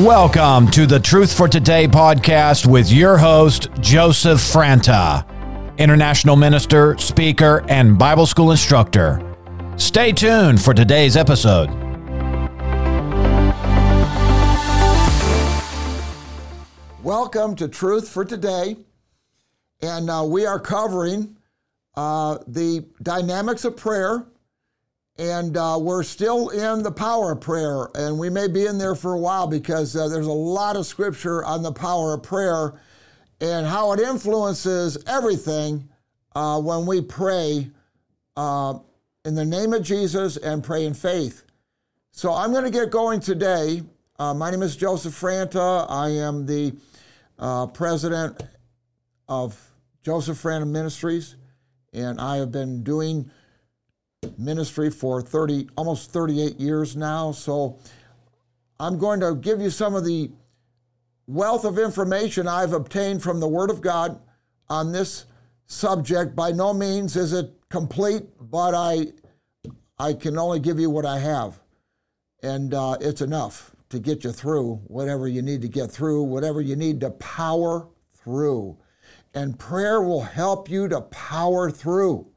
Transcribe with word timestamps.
Welcome 0.00 0.70
to 0.70 0.86
the 0.86 0.98
Truth 0.98 1.36
for 1.36 1.46
Today 1.46 1.86
podcast 1.86 2.64
with 2.64 2.90
your 2.90 3.18
host, 3.18 3.68
Joseph 3.80 4.38
Franta, 4.38 5.26
international 5.76 6.36
minister, 6.36 6.96
speaker, 6.96 7.66
and 7.68 7.98
Bible 7.98 8.24
school 8.24 8.50
instructor. 8.50 9.20
Stay 9.76 10.12
tuned 10.12 10.62
for 10.62 10.72
today's 10.72 11.18
episode. 11.18 11.68
Welcome 17.02 17.54
to 17.56 17.68
Truth 17.68 18.08
for 18.08 18.24
Today. 18.24 18.78
And 19.82 20.08
uh, 20.08 20.24
we 20.26 20.46
are 20.46 20.58
covering 20.58 21.36
uh, 21.94 22.38
the 22.46 22.86
dynamics 23.02 23.66
of 23.66 23.76
prayer 23.76 24.26
and 25.20 25.54
uh, 25.58 25.76
we're 25.78 26.02
still 26.02 26.48
in 26.48 26.82
the 26.82 26.90
power 26.90 27.32
of 27.32 27.42
prayer, 27.42 27.90
and 27.94 28.18
we 28.18 28.30
may 28.30 28.48
be 28.48 28.64
in 28.64 28.78
there 28.78 28.94
for 28.94 29.12
a 29.12 29.18
while 29.18 29.46
because 29.46 29.94
uh, 29.94 30.08
there's 30.08 30.26
a 30.26 30.32
lot 30.32 30.76
of 30.76 30.86
scripture 30.86 31.44
on 31.44 31.62
the 31.62 31.70
power 31.70 32.14
of 32.14 32.22
prayer 32.22 32.80
and 33.42 33.66
how 33.66 33.92
it 33.92 34.00
influences 34.00 34.96
everything 35.06 35.86
uh, 36.34 36.58
when 36.58 36.86
we 36.86 37.02
pray 37.02 37.70
uh, 38.38 38.78
in 39.26 39.34
the 39.34 39.44
name 39.44 39.74
of 39.74 39.82
Jesus 39.82 40.38
and 40.38 40.64
pray 40.64 40.86
in 40.86 40.94
faith. 40.94 41.44
So 42.12 42.32
I'm 42.32 42.50
going 42.50 42.64
to 42.64 42.70
get 42.70 42.90
going 42.90 43.20
today. 43.20 43.82
Uh, 44.18 44.32
my 44.32 44.50
name 44.50 44.62
is 44.62 44.74
Joseph 44.74 45.12
Franta. 45.12 45.84
I 45.90 46.08
am 46.08 46.46
the 46.46 46.74
uh, 47.38 47.66
president 47.66 48.42
of 49.28 49.60
Joseph 50.02 50.42
Franta 50.42 50.66
Ministries, 50.66 51.36
and 51.92 52.18
I 52.18 52.38
have 52.38 52.50
been 52.50 52.82
doing 52.82 53.30
ministry 54.40 54.90
for 54.90 55.22
30, 55.22 55.68
almost 55.76 56.10
38 56.10 56.58
years 56.60 56.96
now. 56.96 57.32
So 57.32 57.78
I'm 58.78 58.98
going 58.98 59.20
to 59.20 59.34
give 59.34 59.60
you 59.60 59.70
some 59.70 59.94
of 59.94 60.04
the 60.04 60.30
wealth 61.26 61.64
of 61.64 61.78
information 61.78 62.48
I've 62.48 62.72
obtained 62.72 63.22
from 63.22 63.40
the 63.40 63.48
Word 63.48 63.70
of 63.70 63.80
God 63.80 64.20
on 64.68 64.92
this 64.92 65.26
subject. 65.66 66.34
By 66.36 66.52
no 66.52 66.74
means 66.74 67.16
is 67.16 67.32
it 67.32 67.52
complete, 67.70 68.24
but 68.40 68.74
I, 68.74 69.06
I 69.98 70.12
can 70.14 70.38
only 70.38 70.60
give 70.60 70.78
you 70.78 70.90
what 70.90 71.06
I 71.06 71.18
have. 71.18 71.60
And 72.42 72.74
uh, 72.74 72.96
it's 73.00 73.20
enough 73.20 73.74
to 73.90 73.98
get 73.98 74.24
you 74.24 74.32
through 74.32 74.76
whatever 74.86 75.28
you 75.28 75.42
need 75.42 75.62
to 75.62 75.68
get 75.68 75.90
through, 75.90 76.22
whatever 76.24 76.60
you 76.60 76.76
need 76.76 77.00
to 77.00 77.10
power 77.10 77.88
through. 78.14 78.78
And 79.34 79.58
prayer 79.58 80.00
will 80.02 80.22
help 80.22 80.68
you 80.68 80.88
to 80.88 81.02
power 81.02 81.70
through 81.70 82.29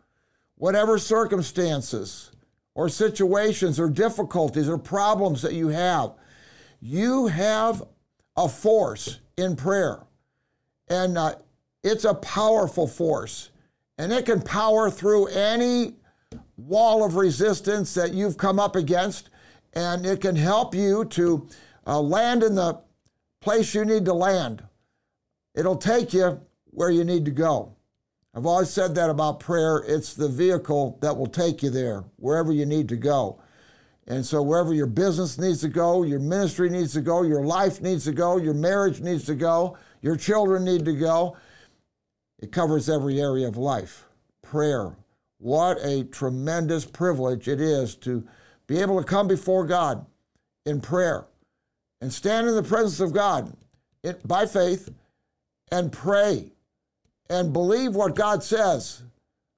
whatever 0.64 0.98
circumstances 0.98 2.32
or 2.74 2.88
situations 2.88 3.82
or 3.82 3.90
difficulties 3.90 4.70
or 4.70 4.78
problems 4.78 5.42
that 5.42 5.52
you 5.52 5.68
have, 5.68 6.14
you 6.80 7.28
have 7.28 7.84
a 8.38 8.48
force 8.48 9.20
in 9.36 9.58
prayer. 9.58 10.00
And 10.88 11.18
uh, 11.18 11.36
it's 11.84 12.06
a 12.06 12.14
powerful 12.14 12.88
force. 12.88 13.50
And 13.98 14.14
it 14.14 14.26
can 14.26 14.42
power 14.42 14.90
through 14.90 15.26
any 15.28 15.96
wall 16.56 17.04
of 17.04 17.18
resistance 17.18 17.94
that 17.96 18.14
you've 18.14 18.38
come 18.38 18.58
up 18.58 18.78
against. 18.78 19.32
And 19.74 20.06
it 20.06 20.22
can 20.22 20.38
help 20.38 20.74
you 20.74 21.04
to 21.04 21.46
uh, 21.86 22.00
land 22.00 22.42
in 22.42 22.56
the 22.56 22.80
place 23.42 23.76
you 23.76 23.84
need 23.84 24.06
to 24.06 24.14
land. 24.14 24.64
It'll 25.56 25.76
take 25.76 26.14
you 26.14 26.40
where 26.68 26.90
you 26.90 27.04
need 27.04 27.26
to 27.26 27.32
go. 27.32 27.76
I've 28.36 28.46
always 28.48 28.72
said 28.72 28.96
that 28.96 29.10
about 29.10 29.40
prayer. 29.40 29.84
It's 29.88 30.14
the 30.14 30.28
vehicle 30.28 30.98
that 31.02 31.16
will 31.16 31.28
take 31.28 31.62
you 31.62 31.70
there, 31.70 32.04
wherever 32.16 32.52
you 32.52 32.66
need 32.66 32.90
to 32.90 32.98
go. 32.98 33.40
And 34.08 34.26
so, 34.26 34.42
wherever 34.42 34.74
your 34.74 34.88
business 34.88 35.38
needs 35.38 35.62
to 35.62 35.70
go, 35.70 36.04
your 36.04 36.20
ministry 36.20 36.70
needs 36.70 36.94
to 36.94 37.02
go, 37.02 37.22
your 37.22 37.46
life 37.46 37.82
needs 37.82 38.04
to 38.06 38.12
go, 38.12 38.38
your 38.38 38.54
marriage 38.54 39.00
needs 39.00 39.26
to 39.26 39.36
go, 39.36 39.78
your 40.02 40.18
children 40.18 40.66
need 40.66 40.84
to 40.86 40.94
go, 40.94 41.38
it 42.40 42.52
covers 42.52 42.90
every 42.90 43.22
area 43.22 43.48
of 43.48 43.56
life. 43.56 44.06
Prayer. 44.42 44.96
What 45.38 45.78
a 45.84 46.06
tremendous 46.06 46.86
privilege 46.86 47.48
it 47.48 47.62
is 47.62 47.96
to 47.98 48.26
be 48.68 48.80
able 48.80 49.00
to 49.00 49.06
come 49.06 49.28
before 49.28 49.66
God 49.66 50.06
in 50.66 50.82
prayer 50.82 51.26
and 52.02 52.12
stand 52.12 52.48
in 52.48 52.56
the 52.56 52.64
presence 52.64 53.00
of 53.00 53.14
God 53.14 53.56
by 54.26 54.46
faith 54.46 54.90
and 55.72 55.92
pray 55.92 56.53
and 57.30 57.54
believe 57.54 57.96
what 57.96 58.16
God 58.16 58.44
says. 58.44 59.04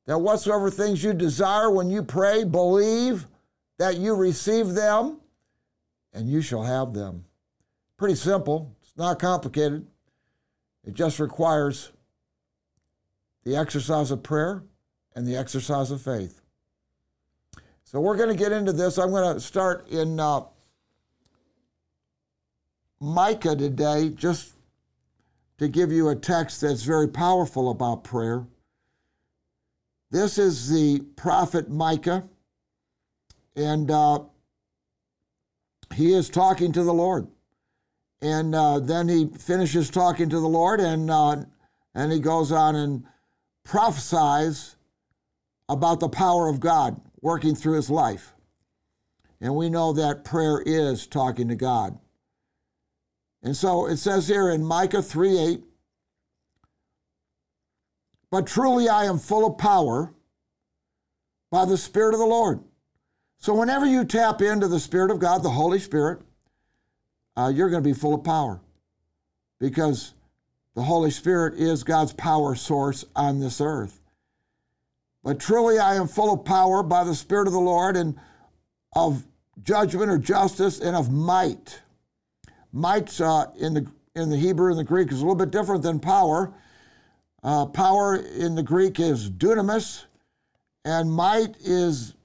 That 0.06 0.20
whatsoever 0.20 0.70
things 0.70 1.04
you 1.04 1.14
desire 1.14 1.70
when 1.70 1.90
you 1.90 2.04
pray, 2.04 2.44
believe 2.44 3.26
that 3.80 3.98
you 3.98 4.16
receive 4.16 4.70
them, 4.70 5.20
and 6.14 6.30
you 6.30 6.42
shall 6.42 6.64
have 6.64 6.94
them. 6.94 7.26
Pretty 7.98 8.16
simple. 8.16 8.76
It's 8.82 8.96
not 8.96 9.20
complicated. 9.20 9.86
It 10.86 10.94
just 10.94 11.20
requires 11.20 11.92
the 13.44 13.56
exercise 13.56 14.12
of 14.12 14.24
prayer 14.24 14.64
and 15.16 15.26
the 15.26 15.36
exercise 15.36 15.92
of 15.92 16.02
faith. 16.02 16.42
So 17.84 18.00
we're 18.00 18.18
going 18.18 18.30
to 18.30 18.36
get 18.36 18.52
into 18.52 18.74
this. 18.74 18.98
I'm 18.98 19.12
going 19.12 19.36
to 19.36 19.40
start 19.40 19.88
in 19.90 20.20
uh, 20.20 20.42
Micah 23.00 23.56
today, 23.56 24.10
just 24.10 24.55
to 25.58 25.68
give 25.68 25.92
you 25.92 26.10
a 26.10 26.16
text 26.16 26.62
that's 26.62 26.84
very 26.84 27.08
powerful 27.08 27.70
about 27.70 28.04
prayer. 28.04 28.46
This 30.12 30.38
is 30.38 30.70
the 30.70 31.00
prophet 31.16 31.70
Micah, 31.70 32.24
and 33.56 33.90
uh, 33.90 34.20
he 35.94 36.14
is 36.14 36.30
talking 36.30 36.72
to 36.74 36.84
the 36.84 36.94
Lord. 36.94 37.28
And 38.22 38.56
uh, 38.56 38.80
then 38.80 39.08
he 39.08 39.28
finishes 39.28 39.90
talking 39.90 40.30
to 40.30 40.40
the 40.40 40.48
Lord, 40.48 40.80
and, 40.80 41.12
uh, 41.12 41.44
and 41.94 42.12
he 42.12 42.20
goes 42.20 42.52
on 42.52 42.76
and 42.76 43.04
prophesies 43.64 44.76
about 45.70 46.00
the 46.00 46.10
power 46.10 46.48
of 46.48 46.60
God 46.60 47.00
working 47.22 47.56
through 47.56 47.76
his 47.76 47.90
life. 47.90 48.34
And 49.42 49.56
we 49.56 49.70
know 49.70 49.94
that 49.94 50.24
prayer 50.24 50.62
is 50.66 51.08
talking 51.08 51.48
to 51.50 51.56
God. 51.56 51.98
And 53.46 53.56
so 53.56 53.86
it 53.86 53.98
says 53.98 54.28
here 54.28 54.50
in 54.50 54.66
Micah 54.66 55.04
3 55.04 55.38
8, 55.38 55.64
but 58.32 58.48
truly 58.48 58.90
I 58.90 59.06
am 59.06 59.20
full 59.20 59.46
of 59.46 59.60
power 59.60 60.12
by 61.52 61.66
the 61.66 61.78
Spirit 61.78 62.16
of 62.16 62.20
the 62.20 62.26
Lord. 62.26 62.60
So 63.38 63.54
whenever 63.54 63.86
you 63.86 64.04
tap 64.04 64.42
into 64.42 64.68
the 64.68 64.80
Spirit 64.80 65.12
of 65.12 65.20
God, 65.20 65.44
the 65.44 65.52
Holy 65.52 65.78
Spirit, 65.78 66.22
uh, 67.38 67.52
you're 67.54 67.70
going 67.70 67.84
to 67.84 67.88
be 67.88 67.94
full 67.94 68.16
of 68.16 68.24
power 68.24 68.60
because 69.60 70.16
the 70.74 70.82
Holy 70.82 71.12
Spirit 71.12 71.54
is 71.54 71.84
God's 71.84 72.14
power 72.14 72.56
source 72.56 73.06
on 73.16 73.40
this 73.40 73.62
earth. 73.62 74.02
But 75.24 75.40
truly 75.40 75.78
I 75.78 75.96
am 75.96 76.08
full 76.08 76.34
of 76.34 76.46
power 76.46 76.82
by 76.82 77.04
the 77.04 77.14
Spirit 77.14 77.46
of 77.46 77.54
the 77.54 77.60
Lord 77.60 77.96
and 77.96 78.20
of 78.96 79.24
judgment 79.62 80.10
or 80.10 80.18
justice 80.18 80.80
and 80.80 80.96
of 80.96 81.12
might 81.12 81.80
might 82.76 83.20
uh, 83.22 83.48
in 83.58 83.74
the 83.74 83.88
in 84.16 84.30
the 84.30 84.38
Hebrew 84.38 84.70
and 84.70 84.78
the 84.78 84.84
Greek 84.84 85.12
is 85.12 85.20
a 85.20 85.22
little 85.22 85.36
bit 85.36 85.52
different 85.52 85.82
than 85.82 86.00
power. 86.00 86.54
Uh, 87.42 87.66
power 87.66 88.16
in 88.16 88.56
the 88.56 88.64
Greek 88.64 89.00
is 89.00 89.30
dunamis, 89.30 90.06
and 90.84 91.12
might 91.12 91.56
is 91.62 92.16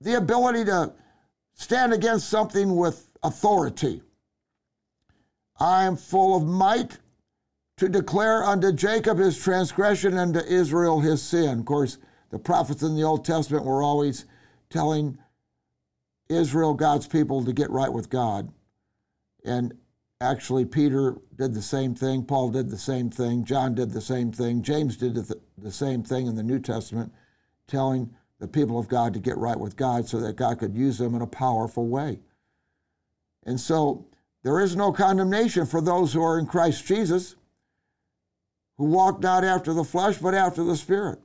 the 0.00 0.16
ability 0.16 0.64
to 0.64 0.92
stand 1.54 1.92
against 1.92 2.28
something 2.28 2.76
with 2.76 3.10
authority. 3.22 4.02
I 5.60 5.84
am 5.84 5.96
full 5.96 6.36
of 6.36 6.44
might 6.44 6.98
to 7.76 7.88
declare 7.88 8.44
unto 8.44 8.72
Jacob 8.72 9.18
his 9.18 9.38
transgression 9.38 10.18
and 10.18 10.34
to 10.34 10.44
Israel 10.44 11.00
his 11.00 11.22
sin. 11.22 11.60
Of 11.60 11.64
course, 11.66 11.98
the 12.30 12.38
prophets 12.38 12.82
in 12.82 12.96
the 12.96 13.02
Old 13.02 13.24
Testament 13.24 13.64
were 13.64 13.82
always 13.82 14.24
telling 14.70 15.18
Israel, 16.28 16.74
God's 16.74 17.06
people, 17.06 17.44
to 17.44 17.52
get 17.52 17.70
right 17.70 17.92
with 17.92 18.08
God. 18.10 18.50
And 19.44 19.74
actually, 20.20 20.64
Peter 20.64 21.16
did 21.36 21.54
the 21.54 21.62
same 21.62 21.94
thing, 21.94 22.24
Paul 22.24 22.50
did 22.50 22.70
the 22.70 22.78
same 22.78 23.10
thing, 23.10 23.44
John 23.44 23.74
did 23.74 23.90
the 23.90 24.00
same 24.00 24.32
thing, 24.32 24.62
James 24.62 24.96
did 24.96 25.14
the 25.14 25.72
same 25.72 26.02
thing 26.02 26.26
in 26.26 26.36
the 26.36 26.42
New 26.42 26.60
Testament, 26.60 27.12
telling 27.66 28.14
the 28.38 28.48
people 28.48 28.78
of 28.78 28.88
God 28.88 29.14
to 29.14 29.20
get 29.20 29.36
right 29.38 29.58
with 29.58 29.76
God 29.76 30.08
so 30.08 30.20
that 30.20 30.36
God 30.36 30.58
could 30.58 30.74
use 30.74 30.98
them 30.98 31.14
in 31.14 31.22
a 31.22 31.26
powerful 31.26 31.88
way. 31.88 32.20
And 33.44 33.58
so 33.58 34.06
there 34.42 34.60
is 34.60 34.76
no 34.76 34.92
condemnation 34.92 35.66
for 35.66 35.80
those 35.80 36.12
who 36.12 36.22
are 36.22 36.38
in 36.38 36.46
Christ 36.46 36.84
Jesus, 36.86 37.36
who 38.78 38.84
walk 38.86 39.20
not 39.20 39.44
after 39.44 39.72
the 39.72 39.84
flesh, 39.84 40.18
but 40.18 40.34
after 40.34 40.64
the 40.64 40.76
Spirit. 40.76 41.20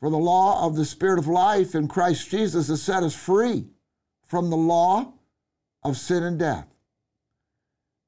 For 0.00 0.10
the 0.10 0.16
law 0.16 0.66
of 0.66 0.76
the 0.76 0.84
Spirit 0.84 1.18
of 1.18 1.26
life 1.26 1.74
in 1.74 1.88
Christ 1.88 2.28
Jesus 2.30 2.68
has 2.68 2.82
set 2.82 3.02
us 3.02 3.14
free 3.14 3.66
from 4.26 4.50
the 4.50 4.56
law 4.56 5.14
of 5.82 5.96
sin 5.96 6.22
and 6.22 6.38
death. 6.38 6.66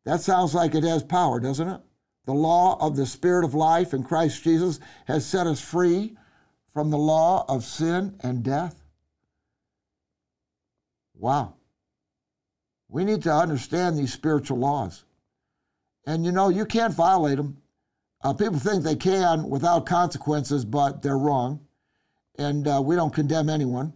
That 0.05 0.21
sounds 0.21 0.55
like 0.55 0.75
it 0.75 0.85
has 0.85 1.03
power, 1.03 1.41
doesn't 1.41 1.69
it? 1.69 1.81
The 2.27 2.35
law 2.35 2.79
of 2.81 2.97
the 2.97 3.07
Spirit 3.07 3.45
of 3.45 3.55
life 3.55 3.95
in 3.95 4.03
Christ 4.03 4.43
Jesus 4.43 4.81
has 5.07 5.25
set 5.25 5.47
us 5.47 5.61
free 5.61 6.17
from 6.75 6.91
the 6.91 6.99
law 6.99 7.45
of 7.49 7.65
sin 7.65 8.17
and 8.21 8.43
death. 8.43 8.83
Wow. 11.15 11.55
We 12.89 13.05
need 13.05 13.23
to 13.23 13.33
understand 13.33 13.99
these 13.99 14.13
spiritual 14.13 14.59
laws. 14.59 15.05
And 16.07 16.25
you 16.25 16.33
know, 16.33 16.49
you 16.49 16.65
can't 16.65 16.95
violate 16.95 17.37
them. 17.37 17.59
Uh, 18.23 18.33
people 18.33 18.59
think 18.59 18.83
they 18.83 18.97
can 18.97 19.49
without 19.49 19.87
consequences, 19.87 20.65
but 20.65 21.03
they're 21.03 21.19
wrong. 21.19 21.61
And 22.39 22.67
uh, 22.69 22.81
we 22.83 22.95
don't 22.95 23.13
condemn 23.13 23.51
anyone. 23.51 23.93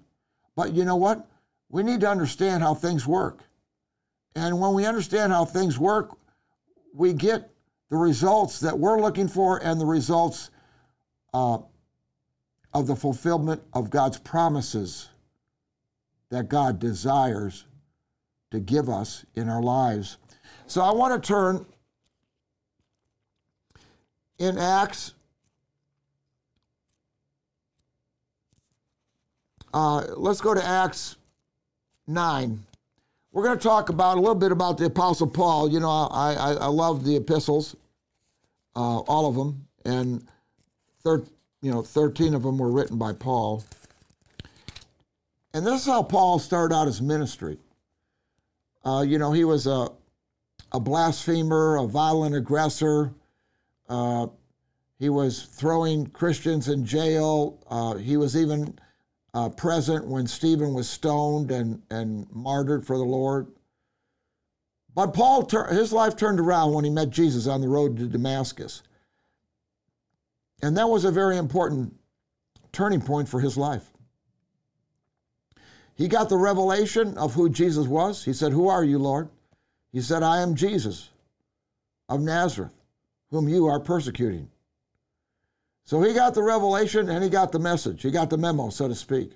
But 0.56 0.72
you 0.72 0.84
know 0.84 0.96
what? 0.96 1.26
We 1.70 1.82
need 1.82 2.00
to 2.00 2.08
understand 2.08 2.62
how 2.62 2.74
things 2.74 3.06
work. 3.06 3.40
And 4.34 4.60
when 4.60 4.74
we 4.74 4.84
understand 4.84 5.32
how 5.32 5.44
things 5.44 5.78
work, 5.78 6.16
we 6.94 7.12
get 7.12 7.50
the 7.90 7.96
results 7.96 8.60
that 8.60 8.78
we're 8.78 9.00
looking 9.00 9.28
for 9.28 9.58
and 9.62 9.80
the 9.80 9.86
results 9.86 10.50
uh, 11.34 11.58
of 12.74 12.86
the 12.86 12.96
fulfillment 12.96 13.62
of 13.72 13.90
God's 13.90 14.18
promises 14.18 15.08
that 16.30 16.48
God 16.48 16.78
desires 16.78 17.66
to 18.50 18.60
give 18.60 18.88
us 18.88 19.24
in 19.34 19.48
our 19.48 19.62
lives. 19.62 20.16
So 20.66 20.80
I 20.80 20.92
want 20.92 21.22
to 21.22 21.26
turn 21.26 21.66
in 24.38 24.58
Acts. 24.58 25.14
Uh, 29.72 30.04
let's 30.16 30.40
go 30.40 30.54
to 30.54 30.64
Acts 30.64 31.16
9. 32.06 32.62
We're 33.32 33.42
going 33.42 33.56
to 33.56 33.62
talk 33.62 33.88
about 33.88 34.18
a 34.18 34.20
little 34.20 34.34
bit 34.34 34.52
about 34.52 34.76
the 34.76 34.86
Apostle 34.86 35.26
Paul. 35.26 35.70
You 35.70 35.80
know, 35.80 35.88
I, 35.88 36.34
I, 36.34 36.52
I 36.52 36.66
love 36.66 37.04
the 37.04 37.16
epistles, 37.16 37.74
uh, 38.76 38.98
all 38.98 39.26
of 39.26 39.34
them, 39.34 39.66
and 39.86 40.26
thir- 41.02 41.24
you 41.62 41.70
know, 41.70 41.80
13 41.82 42.34
of 42.34 42.42
them 42.42 42.58
were 42.58 42.70
written 42.70 42.98
by 42.98 43.14
Paul. 43.14 43.64
And 45.54 45.66
this 45.66 45.80
is 45.80 45.86
how 45.86 46.02
Paul 46.02 46.38
started 46.38 46.74
out 46.74 46.86
his 46.86 47.00
ministry. 47.00 47.58
Uh, 48.84 49.04
you 49.06 49.18
know, 49.18 49.32
he 49.32 49.44
was 49.44 49.66
a, 49.66 49.88
a 50.72 50.80
blasphemer, 50.80 51.76
a 51.76 51.86
violent 51.86 52.34
aggressor. 52.34 53.12
Uh, 53.88 54.26
he 54.98 55.08
was 55.08 55.42
throwing 55.44 56.06
Christians 56.06 56.68
in 56.68 56.84
jail. 56.84 57.58
Uh, 57.70 57.94
he 57.94 58.16
was 58.16 58.36
even 58.36 58.78
uh, 59.34 59.48
present 59.48 60.06
when 60.06 60.26
Stephen 60.26 60.74
was 60.74 60.88
stoned 60.88 61.50
and, 61.50 61.82
and 61.90 62.26
martyred 62.30 62.86
for 62.86 62.98
the 62.98 63.04
Lord. 63.04 63.48
But 64.94 65.14
Paul, 65.14 65.48
his 65.70 65.92
life 65.92 66.16
turned 66.16 66.38
around 66.38 66.72
when 66.72 66.84
he 66.84 66.90
met 66.90 67.10
Jesus 67.10 67.46
on 67.46 67.60
the 67.60 67.68
road 67.68 67.96
to 67.96 68.06
Damascus. 68.06 68.82
And 70.60 70.76
that 70.76 70.88
was 70.88 71.04
a 71.04 71.10
very 71.10 71.38
important 71.38 71.94
turning 72.72 73.00
point 73.00 73.28
for 73.28 73.40
his 73.40 73.56
life. 73.56 73.90
He 75.94 76.08
got 76.08 76.28
the 76.28 76.36
revelation 76.36 77.16
of 77.16 77.34
who 77.34 77.48
Jesus 77.48 77.86
was. 77.86 78.24
He 78.24 78.32
said, 78.32 78.52
Who 78.52 78.68
are 78.68 78.84
you, 78.84 78.98
Lord? 78.98 79.28
He 79.92 80.00
said, 80.00 80.22
I 80.22 80.40
am 80.40 80.54
Jesus 80.54 81.10
of 82.08 82.20
Nazareth, 82.20 82.72
whom 83.30 83.48
you 83.48 83.66
are 83.66 83.80
persecuting. 83.80 84.48
So 85.84 86.00
he 86.02 86.14
got 86.14 86.34
the 86.34 86.42
revelation 86.42 87.08
and 87.08 87.22
he 87.22 87.30
got 87.30 87.52
the 87.52 87.58
message. 87.58 88.02
He 88.02 88.10
got 88.10 88.30
the 88.30 88.38
memo, 88.38 88.70
so 88.70 88.88
to 88.88 88.94
speak. 88.94 89.32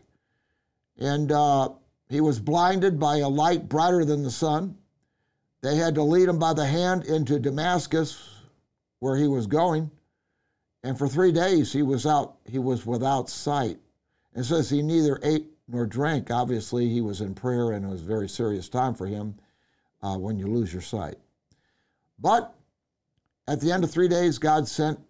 And 0.98 1.30
uh, 1.32 1.70
he 2.08 2.20
was 2.20 2.38
blinded 2.38 2.98
by 2.98 3.18
a 3.18 3.28
light 3.28 3.68
brighter 3.68 4.04
than 4.04 4.22
the 4.22 4.30
sun. 4.30 4.76
They 5.62 5.76
had 5.76 5.94
to 5.96 6.02
lead 6.02 6.28
him 6.28 6.38
by 6.38 6.54
the 6.54 6.66
hand 6.66 7.04
into 7.04 7.40
Damascus, 7.40 8.30
where 9.00 9.16
he 9.16 9.26
was 9.26 9.46
going. 9.46 9.90
And 10.84 10.96
for 10.96 11.08
three 11.08 11.32
days 11.32 11.72
he 11.72 11.82
was 11.82 12.06
out, 12.06 12.36
he 12.44 12.58
was 12.58 12.86
without 12.86 13.28
sight. 13.28 13.78
It 14.34 14.44
says 14.44 14.70
he 14.70 14.82
neither 14.82 15.18
ate 15.22 15.46
nor 15.66 15.86
drank. 15.86 16.30
Obviously, 16.30 16.88
he 16.88 17.00
was 17.00 17.20
in 17.20 17.34
prayer 17.34 17.72
and 17.72 17.84
it 17.84 17.88
was 17.88 18.02
a 18.02 18.06
very 18.06 18.28
serious 18.28 18.68
time 18.68 18.94
for 18.94 19.06
him 19.06 19.34
uh, 20.02 20.16
when 20.16 20.38
you 20.38 20.46
lose 20.46 20.72
your 20.72 20.82
sight. 20.82 21.16
But 22.18 22.54
at 23.48 23.60
the 23.60 23.72
end 23.72 23.82
of 23.82 23.90
three 23.90 24.08
days, 24.08 24.38
God 24.38 24.68
sent 24.68 25.00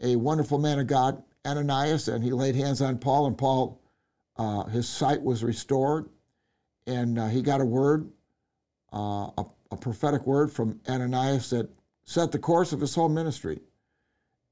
a 0.00 0.16
wonderful 0.16 0.58
man 0.58 0.78
of 0.78 0.86
God, 0.86 1.22
Ananias, 1.46 2.08
and 2.08 2.22
he 2.22 2.30
laid 2.30 2.54
hands 2.54 2.80
on 2.80 2.98
Paul, 2.98 3.26
and 3.26 3.36
Paul, 3.36 3.80
uh, 4.36 4.64
his 4.64 4.88
sight 4.88 5.22
was 5.22 5.42
restored, 5.42 6.08
and 6.86 7.18
uh, 7.18 7.28
he 7.28 7.42
got 7.42 7.60
a 7.60 7.64
word, 7.64 8.08
uh, 8.92 9.30
a, 9.36 9.46
a, 9.70 9.76
prophetic 9.76 10.26
word 10.26 10.50
from 10.52 10.80
Ananias 10.88 11.50
that 11.50 11.68
set 12.04 12.32
the 12.32 12.38
course 12.38 12.72
of 12.72 12.80
his 12.80 12.94
whole 12.94 13.08
ministry. 13.08 13.60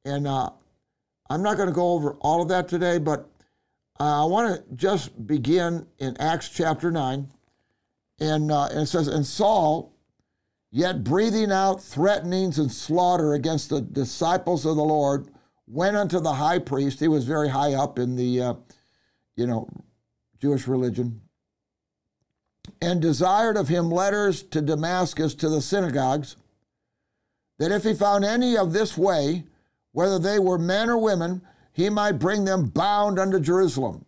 And 0.05 0.27
uh, 0.27 0.51
I'm 1.31 1.43
not 1.43 1.57
going 1.57 1.69
to 1.69 1.75
go 1.75 1.93
over 1.93 2.13
all 2.21 2.43
of 2.43 2.49
that 2.49 2.69
today, 2.69 2.99
but 2.99 3.29
uh, 3.99 4.23
I 4.23 4.27
want 4.27 4.55
to 4.55 4.75
just 4.75 5.27
begin 5.27 5.87
in 5.99 6.17
Acts 6.21 6.49
chapter 6.49 6.91
9. 6.91 7.31
And, 8.21 8.53
uh, 8.53 8.67
and 8.67 8.81
it 8.81 8.87
says, 8.87 9.09
And 9.09 9.27
Saul, 9.27 9.95
yet 10.71 11.03
breathing 11.03 11.51
out 11.51 11.83
threatenings 11.83 12.59
and 12.59 12.71
slaughter 12.71 13.35
against 13.35 13.71
the 13.71 13.81
disciples 13.81 14.67
of 14.67 14.77
the 14.77 14.85
Lord, 14.85 15.29
went 15.67 15.97
unto 15.97 16.21
the 16.21 16.35
high 16.35 16.59
priest. 16.59 17.01
He 17.01 17.09
was 17.09 17.25
very 17.25 17.49
high 17.49 17.75
up 17.75 17.99
in 17.99 18.17
the, 18.17 18.41
uh, 18.41 18.55
you 19.35 19.47
know, 19.47 19.69
Jewish 20.41 20.69
religion, 20.69 21.21
and 22.81 23.01
desired 23.01 23.57
of 23.57 23.69
him 23.69 23.91
letters 23.91 24.43
to 24.43 24.61
Damascus 24.61 25.35
to 25.37 25.49
the 25.49 25.63
synagogues, 25.63 26.37
that 27.59 27.73
if 27.73 27.85
he 27.85 27.95
found 27.95 28.25
any 28.25 28.57
of 28.57 28.73
this 28.73 28.99
way, 28.99 29.45
whether 29.93 30.19
they 30.19 30.39
were 30.39 30.59
men 30.59 30.91
or 30.91 30.99
women, 30.99 31.41
he 31.73 31.89
might 31.89 32.13
bring 32.13 32.45
them 32.45 32.67
bound 32.67 33.19
unto 33.19 33.41
Jerusalem. 33.41 34.05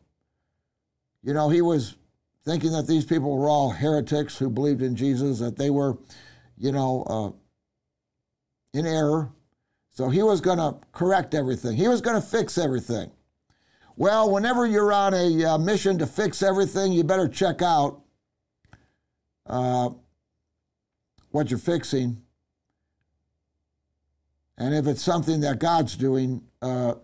You 1.22 1.34
know, 1.34 1.48
he 1.48 1.62
was 1.62 1.96
thinking 2.44 2.72
that 2.72 2.86
these 2.86 3.04
people 3.04 3.36
were 3.36 3.48
all 3.48 3.70
heretics 3.70 4.36
who 4.36 4.50
believed 4.50 4.82
in 4.82 4.96
Jesus, 4.96 5.38
that 5.38 5.56
they 5.56 5.70
were, 5.70 5.96
you 6.56 6.72
know, 6.72 7.02
uh, 7.04 8.78
in 8.78 8.86
error. 8.86 9.30
So 9.98 10.08
he 10.08 10.22
was 10.22 10.40
going 10.40 10.58
to 10.58 10.76
correct 10.92 11.34
everything, 11.34 11.76
he 11.76 11.88
was 11.88 12.00
going 12.00 12.14
to 12.14 12.24
fix 12.24 12.56
everything. 12.56 13.10
Well, 13.96 14.30
whenever 14.30 14.64
you're 14.64 14.92
on 14.92 15.12
a 15.12 15.44
uh, 15.44 15.58
mission 15.58 15.98
to 15.98 16.06
fix 16.06 16.40
everything, 16.40 16.92
you 16.92 17.02
better 17.02 17.26
check 17.26 17.62
out 17.62 18.02
uh, 19.48 19.90
what 21.32 21.50
you're 21.50 21.58
fixing. 21.58 22.22
And 24.56 24.72
if 24.72 24.86
it's 24.86 25.02
something 25.02 25.40
that 25.40 25.58
God's 25.58 25.96
doing, 25.96 26.42
uh, 26.62 26.94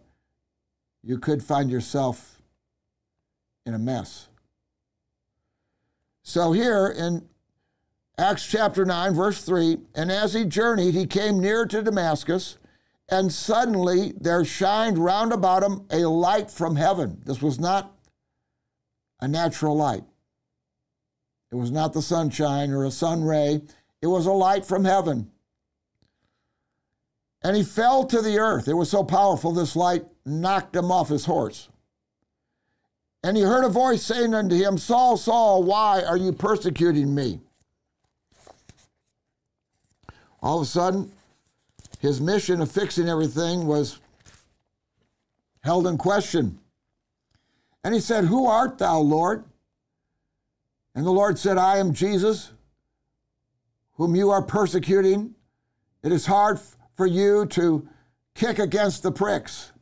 you 1.02 1.18
could 1.18 1.42
find 1.42 1.72
yourself 1.72 2.40
in 3.66 3.74
a 3.74 3.78
mess. 3.80 4.28
So 6.22 6.52
here 6.52 6.94
in 6.96 7.28
Acts 8.18 8.46
chapter 8.46 8.84
9, 8.84 9.14
verse 9.14 9.42
3 9.42 9.78
And 9.96 10.12
as 10.12 10.32
he 10.32 10.44
journeyed, 10.44 10.94
he 10.94 11.06
came 11.06 11.40
near 11.40 11.66
to 11.66 11.82
Damascus 11.82 12.58
and 13.08 13.32
suddenly 13.32 14.12
there 14.20 14.44
shined 14.44 14.98
round 14.98 15.32
about 15.32 15.62
him 15.62 15.86
a 15.90 16.08
light 16.08 16.50
from 16.50 16.76
heaven. 16.76 17.20
This 17.24 17.42
was 17.42 17.58
not 17.58 17.92
a 19.20 19.28
natural 19.28 19.76
light. 19.76 20.04
It 21.52 21.56
was 21.56 21.70
not 21.70 21.92
the 21.92 22.02
sunshine 22.02 22.72
or 22.72 22.84
a 22.84 22.90
sun 22.90 23.22
ray. 23.22 23.62
It 24.02 24.06
was 24.06 24.26
a 24.26 24.32
light 24.32 24.66
from 24.66 24.84
heaven. 24.84 25.30
And 27.42 27.56
he 27.56 27.62
fell 27.62 28.04
to 28.04 28.22
the 28.22 28.38
earth. 28.38 28.68
It 28.68 28.74
was 28.74 28.90
so 28.90 29.04
powerful, 29.04 29.52
this 29.52 29.76
light 29.76 30.04
knocked 30.24 30.74
him 30.74 30.90
off 30.90 31.10
his 31.10 31.26
horse. 31.26 31.68
And 33.22 33.36
he 33.36 33.42
heard 33.42 33.64
a 33.64 33.68
voice 33.68 34.02
saying 34.02 34.34
unto 34.34 34.56
him, 34.56 34.78
Saul, 34.78 35.16
Saul, 35.16 35.62
why 35.62 36.02
are 36.02 36.16
you 36.16 36.32
persecuting 36.32 37.14
me? 37.14 37.40
All 40.42 40.58
of 40.58 40.62
a 40.62 40.66
sudden, 40.66 41.12
his 42.04 42.20
mission 42.20 42.60
of 42.60 42.70
fixing 42.70 43.08
everything 43.08 43.66
was 43.66 43.98
held 45.62 45.86
in 45.86 45.96
question. 45.96 46.58
And 47.82 47.94
he 47.94 48.00
said, 48.00 48.24
Who 48.24 48.46
art 48.46 48.76
thou, 48.76 48.98
Lord? 48.98 49.44
And 50.94 51.06
the 51.06 51.10
Lord 51.10 51.38
said, 51.38 51.56
I 51.56 51.78
am 51.78 51.94
Jesus, 51.94 52.52
whom 53.94 54.14
you 54.14 54.30
are 54.30 54.42
persecuting. 54.42 55.34
It 56.02 56.12
is 56.12 56.26
hard 56.26 56.60
for 56.94 57.06
you 57.06 57.46
to 57.46 57.88
kick 58.34 58.58
against 58.58 59.02
the 59.02 59.10
pricks, 59.10 59.72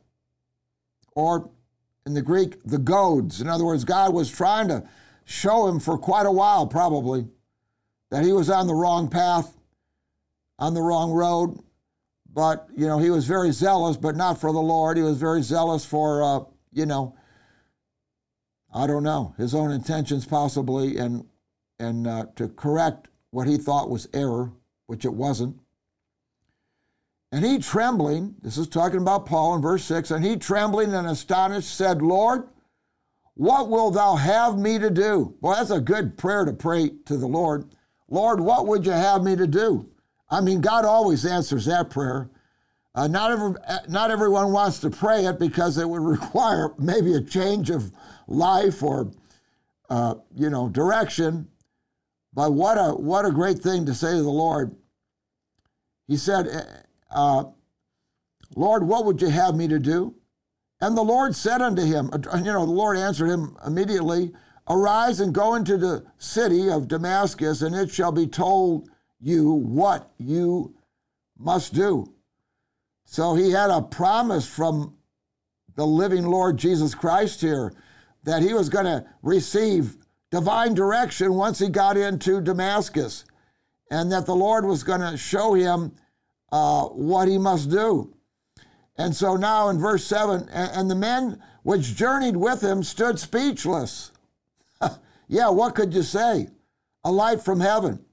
or 1.11 1.49
in 2.05 2.13
the 2.13 2.21
Greek, 2.21 2.63
the 2.63 2.77
goads. 2.77 3.41
In 3.41 3.49
other 3.49 3.65
words, 3.65 3.83
God 3.83 4.13
was 4.13 4.31
trying 4.31 4.69
to 4.69 4.83
show 5.25 5.67
him 5.67 5.79
for 5.79 5.97
quite 5.97 6.25
a 6.25 6.31
while, 6.31 6.67
probably, 6.67 7.27
that 8.11 8.23
he 8.23 8.31
was 8.31 8.49
on 8.49 8.67
the 8.67 8.73
wrong 8.73 9.09
path, 9.09 9.57
on 10.57 10.73
the 10.73 10.81
wrong 10.81 11.11
road, 11.11 11.59
but 12.33 12.67
you 12.75 12.87
know 12.87 12.99
he 12.99 13.09
was 13.09 13.25
very 13.25 13.51
zealous, 13.51 13.97
but 13.97 14.15
not 14.15 14.39
for 14.39 14.51
the 14.51 14.59
Lord. 14.59 14.97
He 14.97 15.03
was 15.03 15.17
very 15.17 15.41
zealous 15.41 15.85
for 15.85 16.23
uh, 16.23 16.39
you 16.71 16.85
know 16.85 17.15
I 18.73 18.87
don't 18.87 19.03
know 19.03 19.35
his 19.37 19.53
own 19.53 19.71
intentions 19.71 20.25
possibly, 20.25 20.97
and 20.97 21.25
and 21.79 22.07
uh, 22.07 22.25
to 22.35 22.47
correct 22.49 23.07
what 23.31 23.47
he 23.47 23.57
thought 23.57 23.89
was 23.89 24.07
error, 24.13 24.51
which 24.87 25.05
it 25.05 25.13
wasn't. 25.13 25.59
And 27.31 27.43
he 27.43 27.57
trembling, 27.57 28.35
this 28.43 28.59
is 28.59 28.67
talking 28.67 29.01
about 29.01 29.25
Paul 29.25 29.55
in 29.55 29.61
verse 29.61 29.83
6, 29.85 30.11
and 30.11 30.23
he 30.23 30.35
trembling 30.35 30.93
and 30.93 31.07
astonished 31.07 31.75
said, 31.75 31.99
Lord, 31.99 32.47
what 33.33 33.69
will 33.69 33.89
thou 33.89 34.15
have 34.15 34.59
me 34.59 34.77
to 34.77 34.91
do? 34.91 35.35
Well, 35.41 35.55
that's 35.55 35.71
a 35.71 35.81
good 35.81 36.15
prayer 36.15 36.45
to 36.45 36.53
pray 36.53 36.91
to 37.05 37.17
the 37.17 37.25
Lord. 37.25 37.73
Lord, 38.07 38.39
what 38.39 38.67
would 38.67 38.85
you 38.85 38.91
have 38.91 39.23
me 39.23 39.35
to 39.35 39.47
do? 39.47 39.89
I 40.29 40.41
mean, 40.41 40.61
God 40.61 40.85
always 40.85 41.25
answers 41.25 41.65
that 41.65 41.89
prayer. 41.89 42.29
Uh, 42.95 43.07
not, 43.07 43.31
every, 43.31 43.53
not 43.87 44.11
everyone 44.11 44.51
wants 44.51 44.79
to 44.79 44.89
pray 44.89 45.25
it 45.25 45.39
because 45.39 45.77
it 45.77 45.89
would 45.89 46.01
require 46.03 46.73
maybe 46.77 47.13
a 47.13 47.21
change 47.21 47.69
of 47.69 47.91
life 48.27 48.83
or, 48.83 49.11
uh, 49.89 50.15
you 50.35 50.49
know, 50.49 50.69
direction. 50.69 51.47
But 52.33 52.53
what 52.53 52.77
a, 52.77 52.91
what 52.91 53.25
a 53.25 53.31
great 53.31 53.59
thing 53.59 53.85
to 53.85 53.93
say 53.93 54.11
to 54.11 54.23
the 54.23 54.29
Lord. 54.29 54.75
He 56.07 56.17
said, 56.17 56.47
uh, 57.09 57.45
Lord, 58.55 58.83
what 58.83 59.05
would 59.05 59.21
you 59.21 59.29
have 59.29 59.55
me 59.55 59.67
to 59.67 59.79
do? 59.79 60.15
And 60.81 60.97
the 60.97 61.01
Lord 61.01 61.35
said 61.35 61.61
unto 61.61 61.83
him, 61.83 62.09
uh, 62.11 62.37
you 62.37 62.51
know, 62.51 62.65
the 62.65 62.71
Lord 62.71 62.97
answered 62.97 63.29
him 63.29 63.57
immediately, 63.65 64.33
Arise 64.67 65.19
and 65.19 65.33
go 65.33 65.55
into 65.55 65.77
the 65.77 66.05
city 66.17 66.69
of 66.69 66.87
Damascus, 66.87 67.61
and 67.61 67.75
it 67.75 67.91
shall 67.91 68.13
be 68.13 68.27
told 68.27 68.89
you 69.23 69.51
what 69.51 70.11
you 70.17 70.75
must 71.37 71.73
do. 71.73 72.13
So 73.05 73.35
he 73.35 73.51
had 73.51 73.69
a 73.69 73.81
promise 73.81 74.45
from 74.47 74.95
the 75.75 75.87
living 75.87 76.25
Lord 76.25 76.57
Jesus 76.57 76.93
Christ 76.93 77.41
here 77.41 77.73
that 78.23 78.41
he 78.41 78.53
was 78.53 78.69
going 78.69 78.85
to 78.85 79.05
receive 79.21 79.97
divine 80.29 80.73
direction 80.73 81.33
once 81.33 81.59
he 81.59 81.69
got 81.69 81.95
into 81.95 82.41
Damascus, 82.41 83.25
and 83.91 84.11
that 84.11 84.25
the 84.25 84.35
Lord 84.35 84.65
was 84.65 84.83
going 84.83 85.01
to 85.01 85.17
show 85.17 85.53
him 85.53 85.93
uh, 86.51 86.85
what 86.85 87.27
he 87.27 87.37
must 87.37 87.69
do. 87.69 88.15
And 88.97 89.15
so 89.15 89.35
now 89.35 89.69
in 89.69 89.79
verse 89.79 90.05
7 90.05 90.49
and 90.49 90.89
the 90.89 90.95
men 90.95 91.41
which 91.63 91.95
journeyed 91.95 92.37
with 92.37 92.61
him 92.61 92.83
stood 92.83 93.19
speechless. 93.19 94.11
yeah, 95.27 95.49
what 95.49 95.75
could 95.75 95.93
you 95.93 96.03
say? 96.03 96.47
A 97.03 97.11
light 97.11 97.41
from 97.41 97.59
heaven. 97.59 98.03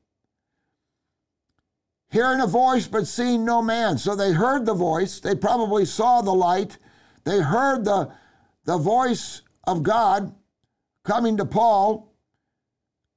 Hearing 2.11 2.41
a 2.41 2.47
voice, 2.47 2.89
but 2.89 3.07
seeing 3.07 3.45
no 3.45 3.63
man. 3.63 3.97
So 3.97 4.17
they 4.17 4.33
heard 4.33 4.67
the 4.67 4.75
voice. 4.75 5.21
They 5.21 5.35
probably 5.37 5.85
saw 5.85 6.23
the 6.23 6.35
light. 6.35 6.77
They 7.25 7.41
heard 7.41 7.85
the, 7.85 8.13
the 8.65 8.79
voice 8.79 9.43
of 9.65 9.85
God 9.85 10.35
coming 11.05 11.37
to 11.37 11.45
Paul, 11.45 12.13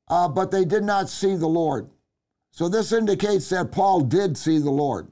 uh, 0.08 0.28
but 0.28 0.52
they 0.52 0.64
did 0.64 0.84
not 0.84 1.10
see 1.10 1.36
the 1.36 1.48
Lord. 1.48 1.90
So 2.52 2.70
this 2.70 2.92
indicates 2.92 3.50
that 3.50 3.72
Paul 3.72 4.02
did 4.02 4.38
see 4.38 4.60
the 4.60 4.70
Lord 4.70 5.10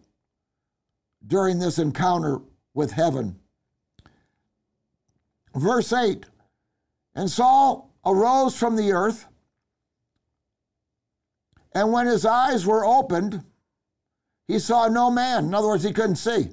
during 1.25 1.57
this 1.57 1.79
encounter 1.79 2.39
with 2.75 2.91
heaven. 2.91 3.39
Verse 5.55 5.91
8 5.91 6.25
And 7.15 7.29
Saul 7.29 7.91
arose 8.05 8.55
from 8.55 8.75
the 8.75 8.91
earth, 8.91 9.25
and 11.73 11.91
when 11.91 12.05
his 12.05 12.25
eyes 12.25 12.65
were 12.65 12.85
opened, 12.85 13.43
he 14.51 14.59
saw 14.59 14.87
no 14.87 15.09
man. 15.09 15.45
In 15.45 15.53
other 15.53 15.69
words, 15.69 15.83
he 15.83 15.93
couldn't 15.93 16.17
see. 16.17 16.49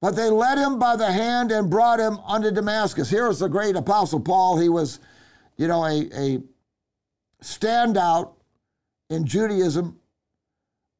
But 0.00 0.12
they 0.16 0.30
led 0.30 0.58
him 0.58 0.78
by 0.78 0.94
the 0.94 1.10
hand 1.10 1.50
and 1.50 1.68
brought 1.68 1.98
him 1.98 2.18
unto 2.20 2.50
Damascus. 2.52 3.10
Here 3.10 3.28
is 3.28 3.40
the 3.40 3.48
great 3.48 3.74
apostle 3.74 4.20
Paul. 4.20 4.56
He 4.58 4.68
was, 4.68 5.00
you 5.56 5.66
know, 5.66 5.84
a, 5.84 6.08
a 6.14 6.42
standout 7.42 8.34
in 9.10 9.26
Judaism. 9.26 9.98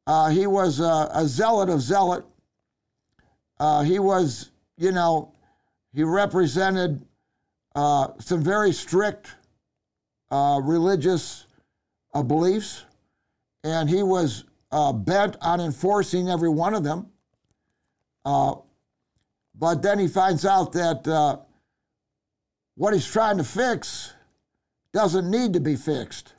Uh, 0.07 0.31
he 0.31 0.47
was 0.47 0.81
a, 0.81 1.09
a, 1.15 1.27
zealot 1.27 1.69
of 1.69 1.81
zealot. 1.81 2.25
Uh, 3.61 3.83
he 3.83 4.01
was, 4.01 4.51
you 4.77 4.91
know, 4.91 5.33
he 5.95 6.03
represented 6.03 7.01
uh, 7.77 8.09
some 8.19 8.43
very 8.43 8.73
strict 8.73 9.37
uh, 10.31 10.61
religious 10.63 11.47
uh, 12.15 12.23
beliefs, 12.23 12.85
and 13.63 13.89
he 13.89 14.03
was 14.03 14.45
uh, 14.73 14.93
bent 14.93 15.37
on 15.41 15.61
enforcing 15.61 16.29
every 16.29 16.49
one 16.49 16.75
of 16.75 16.85
them. 16.85 17.07
but 18.25 19.83
then 19.83 19.99
he 19.99 20.09
finds 20.09 20.45
out 20.47 20.73
that 20.73 21.45
what 22.77 22.95
he's 22.95 23.07
trying 23.07 23.37
to 23.39 23.45
fix 23.45 24.15
doesn't 24.93 25.31
need 25.31 25.53
to 25.53 25.61
be 25.61 25.77
fixed. 25.77 26.35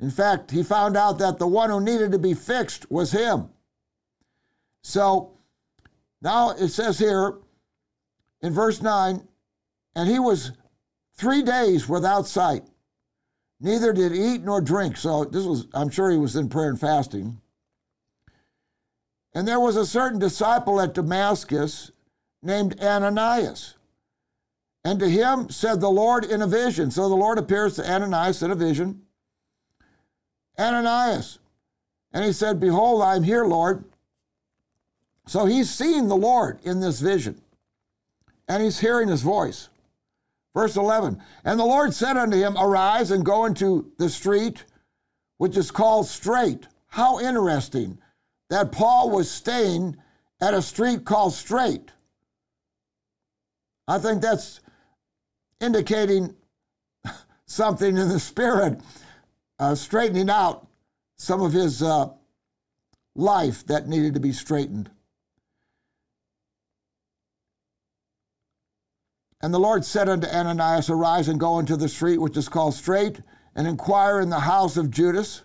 In 0.00 0.10
fact, 0.10 0.50
he 0.50 0.62
found 0.62 0.96
out 0.96 1.18
that 1.18 1.38
the 1.38 1.46
one 1.46 1.70
who 1.70 1.80
needed 1.80 2.12
to 2.12 2.18
be 2.18 2.34
fixed 2.34 2.90
was 2.90 3.10
him. 3.10 3.50
So 4.82 5.32
now 6.22 6.50
it 6.50 6.68
says 6.68 6.98
here 6.98 7.38
in 8.40 8.52
verse 8.52 8.80
9, 8.80 9.26
and 9.96 10.08
he 10.08 10.18
was 10.18 10.52
three 11.16 11.42
days 11.42 11.88
without 11.88 12.26
sight, 12.26 12.64
neither 13.60 13.92
did 13.92 14.12
eat 14.12 14.42
nor 14.42 14.60
drink. 14.60 14.96
So 14.96 15.24
this 15.24 15.44
was, 15.44 15.66
I'm 15.74 15.90
sure 15.90 16.10
he 16.10 16.16
was 16.16 16.36
in 16.36 16.48
prayer 16.48 16.68
and 16.68 16.80
fasting. 16.80 17.40
And 19.34 19.46
there 19.46 19.60
was 19.60 19.76
a 19.76 19.86
certain 19.86 20.18
disciple 20.18 20.80
at 20.80 20.94
Damascus 20.94 21.90
named 22.42 22.80
Ananias. 22.80 23.74
And 24.84 24.98
to 25.00 25.08
him 25.08 25.50
said 25.50 25.80
the 25.80 25.90
Lord 25.90 26.24
in 26.24 26.42
a 26.42 26.46
vision. 26.46 26.90
So 26.90 27.08
the 27.08 27.14
Lord 27.14 27.38
appears 27.38 27.76
to 27.76 27.90
Ananias 27.90 28.42
in 28.42 28.50
a 28.50 28.54
vision 28.54 29.02
Ananias. 30.58 31.38
And 32.12 32.24
he 32.24 32.32
said, 32.32 32.58
Behold, 32.58 33.02
I'm 33.02 33.22
here, 33.22 33.44
Lord. 33.44 33.84
So 35.26 35.44
he's 35.44 35.70
seeing 35.70 36.08
the 36.08 36.16
Lord 36.16 36.58
in 36.62 36.80
this 36.80 37.00
vision, 37.00 37.40
and 38.48 38.62
he's 38.62 38.80
hearing 38.80 39.08
his 39.08 39.20
voice. 39.20 39.68
Verse 40.54 40.74
11 40.74 41.22
And 41.44 41.60
the 41.60 41.64
Lord 41.64 41.92
said 41.92 42.16
unto 42.16 42.36
him, 42.36 42.56
Arise 42.56 43.10
and 43.10 43.24
go 43.24 43.44
into 43.44 43.92
the 43.98 44.08
street 44.08 44.64
which 45.36 45.56
is 45.56 45.70
called 45.70 46.06
Straight. 46.06 46.66
How 46.88 47.20
interesting 47.20 47.98
that 48.50 48.72
Paul 48.72 49.10
was 49.10 49.30
staying 49.30 49.96
at 50.40 50.54
a 50.54 50.62
street 50.62 51.04
called 51.04 51.34
Straight. 51.34 51.90
I 53.86 53.98
think 53.98 54.22
that's 54.22 54.60
indicating 55.60 56.34
something 57.46 57.96
in 57.96 58.08
the 58.08 58.20
spirit 58.20 58.80
uh, 59.58 59.74
straightening 59.74 60.30
out 60.30 60.66
some 61.16 61.42
of 61.42 61.52
his 61.52 61.82
uh, 61.82 62.08
life 63.14 63.66
that 63.66 63.88
needed 63.88 64.14
to 64.14 64.20
be 64.20 64.32
straightened. 64.32 64.90
And 69.40 69.54
the 69.54 69.60
Lord 69.60 69.84
said 69.84 70.08
unto 70.08 70.26
Ananias, 70.26 70.90
Arise 70.90 71.28
and 71.28 71.38
go 71.38 71.58
into 71.58 71.76
the 71.76 71.88
street 71.88 72.18
which 72.18 72.36
is 72.36 72.48
called 72.48 72.74
Straight, 72.74 73.20
and 73.54 73.66
inquire 73.66 74.20
in 74.20 74.30
the 74.30 74.40
house 74.40 74.76
of 74.76 74.90
Judas 74.90 75.42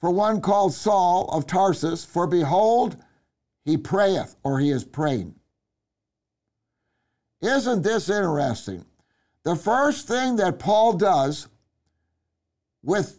for 0.00 0.10
one 0.10 0.40
called 0.40 0.74
Saul 0.74 1.28
of 1.30 1.46
Tarsus, 1.46 2.04
for 2.04 2.26
behold, 2.26 2.96
he 3.64 3.76
prayeth, 3.76 4.36
or 4.42 4.60
he 4.60 4.70
is 4.70 4.84
praying. 4.84 5.34
Isn't 7.40 7.82
this 7.82 8.08
interesting? 8.08 8.84
The 9.42 9.56
first 9.56 10.06
thing 10.06 10.36
that 10.36 10.58
Paul 10.58 10.94
does 10.94 11.48
with 12.82 13.18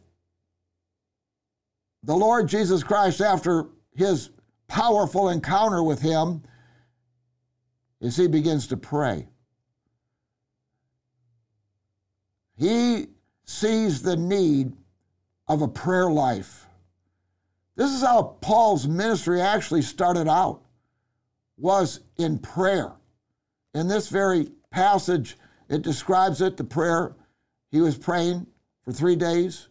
the 2.04 2.16
Lord 2.16 2.48
Jesus 2.48 2.84
Christ, 2.84 3.22
after 3.22 3.66
his 3.96 4.30
powerful 4.68 5.30
encounter 5.30 5.82
with 5.82 6.02
him, 6.02 6.44
is 8.00 8.18
he 8.18 8.28
begins 8.28 8.68
to 8.68 8.78
pray. 8.78 9.28
He 12.58 13.08
sees 13.44 14.02
the 14.02 14.16
need 14.16 14.74
of 15.48 15.62
a 15.62 15.68
prayer 15.68 16.10
life. 16.10 16.65
This 17.76 17.92
is 17.92 18.02
how 18.02 18.38
Paul's 18.42 18.88
ministry 18.88 19.42
actually 19.42 19.82
started 19.82 20.28
out 20.30 20.62
was 21.58 22.02
in 22.18 22.40
prayer. 22.40 22.94
In 23.74 23.88
this 23.88 24.10
very 24.10 24.50
passage, 24.72 25.38
it 25.70 25.82
describes 25.82 26.42
it, 26.42 26.58
the 26.58 26.64
prayer 26.64 27.16
he 27.72 27.82
was 27.82 27.98
praying 27.98 28.48
for 28.84 28.94
3 28.94 29.16
days 29.16 29.68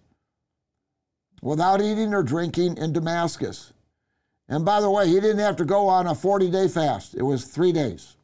without 1.40 1.80
eating 1.80 2.12
or 2.14 2.22
drinking 2.22 2.76
in 2.76 2.92
Damascus. 2.92 3.72
And 4.48 4.64
by 4.64 4.80
the 4.80 4.90
way, 4.90 5.08
he 5.08 5.20
didn't 5.20 5.38
have 5.38 5.56
to 5.56 5.64
go 5.64 5.88
on 5.88 6.06
a 6.06 6.14
40 6.14 6.50
day 6.50 6.68
fast, 6.68 7.14
it 7.14 7.22
was 7.22 7.44
three 7.44 7.72
days. 7.72 8.16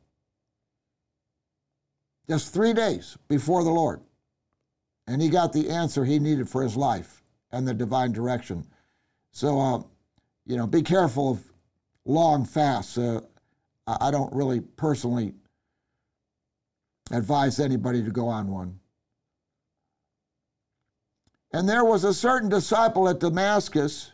Just 2.29 2.53
three 2.53 2.73
days 2.73 3.17
before 3.29 3.65
the 3.65 3.71
Lord. 3.71 4.01
And 5.07 5.21
he 5.21 5.29
got 5.29 5.53
the 5.53 5.69
answer 5.69 6.05
he 6.05 6.19
needed 6.19 6.49
for 6.49 6.63
his 6.63 6.77
life 6.77 7.23
and 7.51 7.67
the 7.67 7.75
divine 7.75 8.13
direction. 8.13 8.67
So, 9.33 9.61
uh, 9.61 9.83
you 10.47 10.57
know, 10.57 10.67
be 10.67 10.83
careful 10.83 11.31
of 11.31 11.45
long 12.05 12.45
fasts. 12.45 12.99
Uh, 12.99 13.21
I 13.87 14.11
don't 14.11 14.33
really 14.33 14.61
personally 14.61 15.35
advise 17.11 17.59
anybody 17.59 18.03
to 18.03 18.11
go 18.11 18.29
on 18.29 18.49
one. 18.49 18.79
And 21.53 21.69
there 21.69 21.85
was 21.85 22.05
a 22.05 22.15
certain 22.15 22.49
disciple 22.49 23.09
at 23.09 23.19
Damascus 23.19 24.13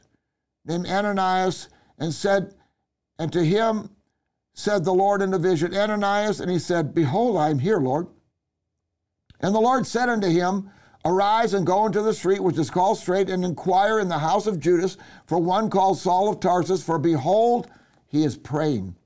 named 0.67 0.87
Ananias, 0.87 1.69
and 1.99 2.13
said, 2.13 2.55
and 3.19 3.33
to 3.33 3.45
him 3.45 3.91
said 4.53 4.85
the 4.85 4.93
Lord 4.93 5.23
in 5.23 5.33
a 5.33 5.39
vision, 5.39 5.75
Ananias, 5.75 6.41
and 6.41 6.51
he 6.51 6.59
said, 6.59 6.95
Behold, 6.95 7.37
I 7.37 7.51
am 7.51 7.59
here, 7.59 7.79
Lord. 7.79 8.09
And 9.41 9.55
the 9.55 9.61
Lord 9.61 9.87
said 9.87 10.09
unto 10.09 10.29
him, 10.29 10.71
Arise 11.07 11.55
and 11.55 11.65
go 11.65 11.87
into 11.87 12.03
the 12.03 12.13
street 12.13 12.43
which 12.43 12.59
is 12.59 12.69
called 12.69 12.99
Straight, 12.99 13.31
and 13.31 13.45
inquire 13.45 14.01
in 14.01 14.09
the 14.09 14.19
house 14.19 14.49
of 14.49 14.59
Judas 14.59 14.97
for 15.27 15.39
one 15.39 15.71
called 15.71 15.99
Saul 15.99 16.29
of 16.29 16.41
Tarsus, 16.41 16.83
for 16.83 16.99
behold, 16.99 17.69
he 18.09 18.25
is 18.25 18.37
praying. 18.37 18.97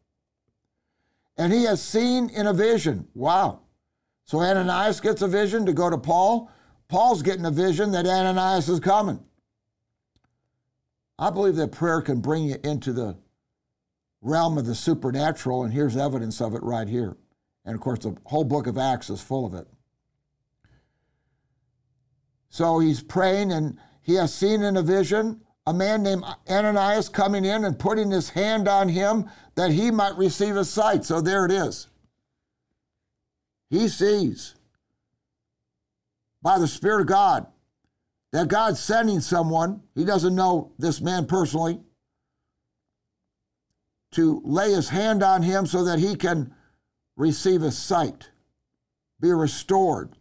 And 1.36 1.52
he 1.52 1.64
has 1.64 1.82
seen 1.82 2.30
in 2.30 2.46
a 2.46 2.54
vision. 2.54 3.06
Wow. 3.14 3.60
So 4.24 4.40
Ananias 4.40 5.00
gets 5.00 5.20
a 5.20 5.28
vision 5.28 5.66
to 5.66 5.74
go 5.74 5.90
to 5.90 5.98
Paul. 5.98 6.50
Paul's 6.88 7.20
getting 7.20 7.44
a 7.44 7.50
vision 7.50 7.92
that 7.92 8.06
Ananias 8.06 8.70
is 8.70 8.80
coming. 8.80 9.22
I 11.18 11.28
believe 11.28 11.56
that 11.56 11.70
prayer 11.70 12.00
can 12.00 12.22
bring 12.22 12.44
you 12.44 12.56
into 12.64 12.94
the 12.94 13.18
realm 14.22 14.56
of 14.56 14.64
the 14.64 14.74
supernatural, 14.74 15.64
and 15.64 15.72
here's 15.74 15.98
evidence 15.98 16.40
of 16.40 16.54
it 16.54 16.62
right 16.62 16.88
here. 16.88 17.18
And 17.66 17.74
of 17.74 17.82
course, 17.82 17.98
the 17.98 18.16
whole 18.24 18.44
book 18.44 18.66
of 18.66 18.78
Acts 18.78 19.10
is 19.10 19.20
full 19.20 19.44
of 19.44 19.52
it. 19.52 19.66
So 22.50 22.80
he's 22.80 23.02
praying, 23.02 23.52
and 23.52 23.78
he 24.02 24.14
has 24.16 24.34
seen 24.34 24.62
in 24.62 24.76
a 24.76 24.82
vision 24.82 25.40
a 25.66 25.72
man 25.72 26.02
named 26.02 26.24
Ananias 26.48 27.08
coming 27.08 27.44
in 27.44 27.64
and 27.64 27.78
putting 27.78 28.10
his 28.10 28.30
hand 28.30 28.66
on 28.66 28.88
him 28.88 29.30
that 29.54 29.70
he 29.70 29.90
might 29.90 30.16
receive 30.16 30.56
his 30.56 30.68
sight. 30.68 31.04
So 31.04 31.20
there 31.20 31.44
it 31.46 31.52
is. 31.52 31.86
He 33.68 33.86
sees 33.88 34.56
by 36.42 36.58
the 36.58 36.66
Spirit 36.66 37.02
of 37.02 37.06
God 37.06 37.46
that 38.32 38.48
God's 38.48 38.80
sending 38.80 39.20
someone, 39.20 39.82
he 39.94 40.04
doesn't 40.04 40.34
know 40.34 40.72
this 40.78 41.00
man 41.00 41.26
personally, 41.26 41.80
to 44.12 44.42
lay 44.44 44.72
his 44.72 44.88
hand 44.88 45.22
on 45.22 45.42
him 45.42 45.66
so 45.66 45.84
that 45.84 46.00
he 46.00 46.16
can 46.16 46.52
receive 47.16 47.60
his 47.60 47.78
sight, 47.78 48.30
be 49.20 49.30
restored. 49.30 50.16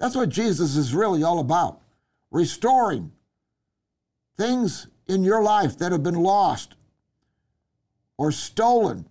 That's 0.00 0.16
what 0.16 0.30
Jesus 0.30 0.76
is 0.76 0.94
really 0.94 1.22
all 1.22 1.38
about 1.38 1.80
restoring 2.32 3.12
things 4.36 4.86
in 5.06 5.22
your 5.22 5.42
life 5.42 5.78
that 5.78 5.92
have 5.92 6.02
been 6.02 6.14
lost 6.14 6.74
or 8.16 8.32
stolen. 8.32 9.04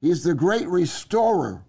He's 0.00 0.24
the 0.24 0.34
great 0.34 0.66
restorer. 0.66 1.64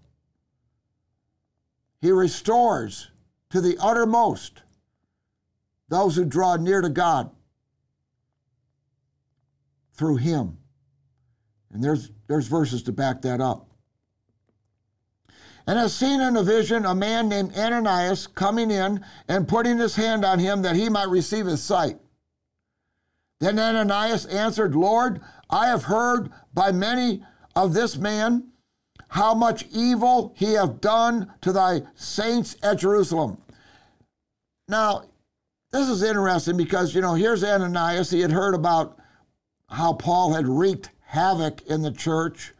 He 2.00 2.10
restores 2.10 3.10
to 3.50 3.60
the 3.60 3.76
uttermost 3.80 4.62
those 5.88 6.16
who 6.16 6.24
draw 6.24 6.56
near 6.56 6.80
to 6.80 6.88
God 6.88 7.30
through 9.94 10.16
him. 10.16 10.58
And 11.70 11.82
there's, 11.84 12.10
there's 12.26 12.48
verses 12.48 12.82
to 12.84 12.92
back 12.92 13.22
that 13.22 13.40
up. 13.40 13.71
And 15.66 15.78
has 15.78 15.94
seen 15.94 16.20
in 16.20 16.36
a 16.36 16.42
vision 16.42 16.84
a 16.84 16.94
man 16.94 17.28
named 17.28 17.56
Ananias 17.56 18.26
coming 18.26 18.70
in 18.70 19.04
and 19.28 19.46
putting 19.46 19.78
his 19.78 19.96
hand 19.96 20.24
on 20.24 20.38
him 20.38 20.62
that 20.62 20.76
he 20.76 20.88
might 20.88 21.08
receive 21.08 21.46
his 21.46 21.62
sight. 21.62 21.98
Then 23.40 23.58
Ananias 23.58 24.26
answered, 24.26 24.74
Lord, 24.74 25.20
I 25.50 25.66
have 25.66 25.84
heard 25.84 26.30
by 26.54 26.72
many 26.72 27.24
of 27.54 27.74
this 27.74 27.96
man 27.96 28.48
how 29.08 29.34
much 29.34 29.66
evil 29.70 30.32
he 30.36 30.54
hath 30.54 30.80
done 30.80 31.32
to 31.42 31.52
thy 31.52 31.82
saints 31.94 32.56
at 32.62 32.78
Jerusalem. 32.78 33.38
Now, 34.68 35.04
this 35.70 35.88
is 35.88 36.02
interesting 36.02 36.56
because, 36.56 36.94
you 36.94 37.00
know, 37.00 37.14
here's 37.14 37.44
Ananias. 37.44 38.10
He 38.10 38.20
had 38.20 38.32
heard 38.32 38.54
about 38.54 38.98
how 39.68 39.92
Paul 39.92 40.32
had 40.32 40.46
wreaked 40.46 40.90
havoc 41.00 41.62
in 41.66 41.82
the 41.82 41.90
church, 41.90 42.52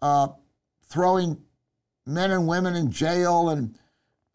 uh, 0.00 0.28
throwing 0.88 1.42
men 2.06 2.30
and 2.30 2.46
women 2.46 2.74
in 2.74 2.90
jail, 2.90 3.50
and 3.50 3.78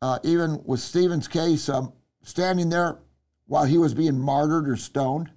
uh, 0.01 0.19
even 0.23 0.61
with 0.65 0.79
Stephen's 0.79 1.27
case, 1.27 1.69
um, 1.69 1.93
standing 2.23 2.69
there 2.69 2.99
while 3.47 3.65
he 3.65 3.77
was 3.77 3.93
being 3.93 4.19
martyred 4.19 4.69
or 4.69 4.75
stoned. 4.75 5.31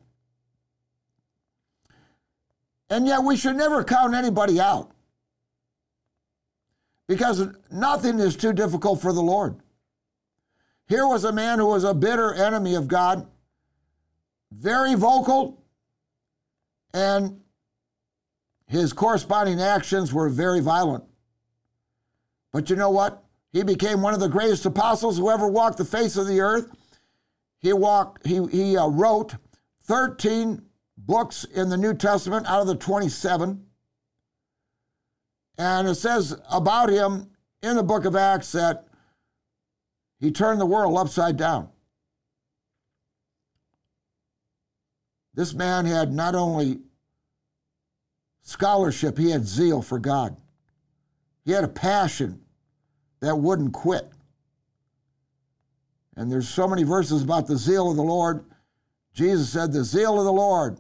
And 2.89 3.07
yet, 3.07 3.23
we 3.23 3.37
should 3.37 3.57
never 3.57 3.85
count 3.85 4.15
anybody 4.15 4.61
out 4.61 4.91
because 7.07 7.47
nothing 7.71 8.19
is 8.19 8.37
too 8.37 8.53
difficult 8.53 9.01
for 9.01 9.13
the 9.13 9.23
Lord. 9.23 9.57
Here 10.89 11.07
was 11.07 11.25
a 11.25 11.33
man 11.33 11.61
who 11.61 11.67
was 11.67 11.85
a 11.85 11.95
bitter 11.95 12.35
enemy 12.35 12.75
of 12.75 12.89
God, 12.89 13.29
very 14.53 14.95
vocal, 14.95 15.63
and 16.93 17.41
his 18.67 18.93
corresponding 18.93 19.61
actions 19.61 20.13
were 20.13 20.29
very 20.29 20.61
violent. 20.61 21.05
But 22.53 22.71
you 22.71 22.77
know 22.77 22.91
what? 22.91 23.25
He 23.53 23.63
became 23.63 24.03
one 24.03 24.15
of 24.15 24.21
the 24.21 24.29
greatest 24.29 24.67
apostles 24.67 25.19
who 25.19 25.31
ever 25.31 25.49
walked 25.49 25.79
the 25.79 25.85
face 25.85 26.17
of 26.17 26.27
the 26.27 26.41
earth. 26.41 26.71
He 27.59 27.73
walked. 27.73 28.27
He 28.27 28.45
he 28.47 28.77
uh, 28.77 28.89
wrote 28.89 29.37
13 29.85 30.63
books 30.97 31.45
in 31.45 31.69
the 31.69 31.77
New 31.77 31.95
Testament 31.95 32.47
out 32.47 32.61
of 32.61 32.67
the 32.67 32.77
27. 32.77 33.67
And 35.59 35.89
it 35.89 35.97
says 35.97 36.41
about 36.51 36.89
him 36.89 37.31
in 37.63 37.77
the 37.77 37.83
book 37.83 38.05
of 38.05 38.17
Acts 38.17 38.53
that 38.53 38.87
he 40.19 40.31
turned 40.31 40.61
the 40.61 40.67
world 40.67 40.97
upside 40.97 41.37
down. 41.37 41.69
This 45.35 45.55
man 45.55 45.87
had 45.87 46.13
not 46.13 46.35
only 46.35 46.81
scholarship, 48.43 49.19
he 49.19 49.31
had 49.31 49.47
zeal 49.47 49.83
for 49.83 49.99
God. 49.99 50.37
He 51.45 51.53
had 51.53 51.65
a 51.65 51.69
passion 51.69 52.41
that 53.21 53.37
wouldn't 53.37 53.73
quit. 53.73 54.09
And 56.17 56.31
there's 56.31 56.49
so 56.49 56.69
many 56.69 56.83
verses 56.83 57.23
about 57.23 57.47
the 57.47 57.57
zeal 57.57 57.91
of 57.91 57.97
the 57.97 58.03
Lord. 58.03 58.45
Jesus 59.15 59.51
said, 59.51 59.73
The 59.73 59.85
zeal 59.85 60.19
of 60.19 60.25
the 60.25 60.33
Lord 60.33 60.79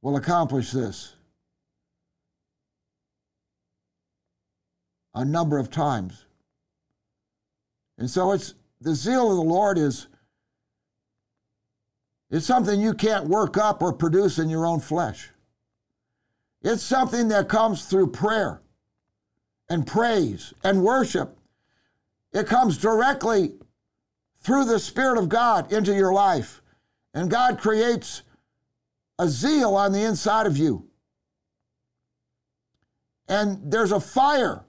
will 0.00 0.16
accomplish 0.16 0.70
this. 0.70 1.14
A 5.14 5.24
number 5.24 5.58
of 5.58 5.70
times. 5.70 6.24
And 7.98 8.10
so 8.10 8.32
it's 8.32 8.54
the 8.80 8.94
zeal 8.94 9.30
of 9.30 9.36
the 9.36 9.42
Lord 9.42 9.78
is 9.78 10.08
it's 12.30 12.46
something 12.46 12.80
you 12.80 12.94
can't 12.94 13.28
work 13.28 13.56
up 13.56 13.80
or 13.80 13.92
produce 13.92 14.38
in 14.38 14.50
your 14.50 14.66
own 14.66 14.80
flesh. 14.80 15.30
It's 16.62 16.82
something 16.82 17.28
that 17.28 17.48
comes 17.48 17.84
through 17.84 18.10
prayer 18.10 18.60
and 19.68 19.86
praise 19.86 20.52
and 20.62 20.82
worship. 20.82 21.38
It 22.32 22.46
comes 22.46 22.78
directly 22.78 23.54
through 24.40 24.64
the 24.64 24.78
Spirit 24.78 25.18
of 25.18 25.28
God 25.28 25.72
into 25.72 25.94
your 25.94 26.12
life. 26.12 26.60
And 27.14 27.30
God 27.30 27.58
creates 27.58 28.22
a 29.18 29.28
zeal 29.28 29.74
on 29.76 29.92
the 29.92 30.02
inside 30.02 30.46
of 30.46 30.56
you. 30.56 30.86
And 33.28 33.72
there's 33.72 33.92
a 33.92 34.00
fire 34.00 34.64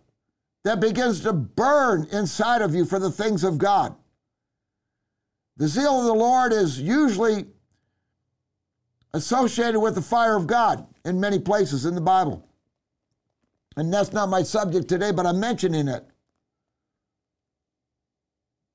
that 0.63 0.79
begins 0.79 1.21
to 1.21 1.34
burn 1.34 2.08
inside 2.12 2.62
of 2.62 2.73
you 2.73 2.86
for 2.86 2.99
the 2.99 3.12
things 3.12 3.43
of 3.43 3.58
God. 3.58 3.95
The 5.58 5.67
zeal 5.67 5.99
of 5.99 6.05
the 6.05 6.13
Lord 6.13 6.53
is 6.53 6.79
usually 6.79 7.47
associated 9.13 9.79
with 9.79 9.95
the 9.95 10.01
fire 10.01 10.36
of 10.36 10.47
God 10.47 10.88
in 11.03 11.19
many 11.19 11.39
places 11.39 11.86
in 11.86 11.95
the 11.95 12.01
Bible. 12.01 12.47
And 13.77 13.93
that's 13.93 14.13
not 14.13 14.29
my 14.29 14.43
subject 14.43 14.88
today, 14.88 15.11
but 15.11 15.25
I'm 15.25 15.39
mentioning 15.39 15.88
it. 15.88 16.05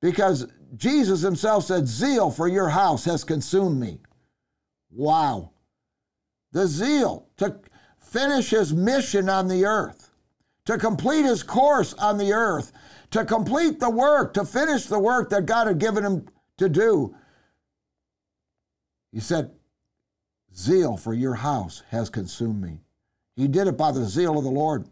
Because 0.01 0.47
Jesus 0.75 1.21
himself 1.21 1.65
said, 1.65 1.87
Zeal 1.87 2.31
for 2.31 2.47
your 2.47 2.69
house 2.69 3.05
has 3.05 3.23
consumed 3.23 3.79
me. 3.79 3.99
Wow. 4.91 5.51
The 6.51 6.67
zeal 6.67 7.29
to 7.37 7.59
finish 7.99 8.49
his 8.49 8.73
mission 8.73 9.29
on 9.29 9.47
the 9.47 9.65
earth, 9.65 10.11
to 10.65 10.77
complete 10.77 11.23
his 11.23 11.43
course 11.43 11.93
on 11.93 12.17
the 12.17 12.33
earth, 12.33 12.71
to 13.11 13.25
complete 13.25 13.79
the 13.79 13.89
work, 13.89 14.33
to 14.33 14.45
finish 14.45 14.85
the 14.85 14.99
work 14.99 15.29
that 15.29 15.45
God 15.45 15.67
had 15.67 15.79
given 15.79 16.03
him 16.03 16.27
to 16.57 16.67
do. 16.67 17.15
He 19.11 19.19
said, 19.19 19.51
Zeal 20.55 20.97
for 20.97 21.13
your 21.13 21.35
house 21.35 21.83
has 21.89 22.09
consumed 22.09 22.61
me. 22.61 22.81
He 23.35 23.47
did 23.47 23.67
it 23.67 23.77
by 23.77 23.91
the 23.91 24.05
zeal 24.05 24.37
of 24.37 24.43
the 24.43 24.49
Lord. 24.49 24.87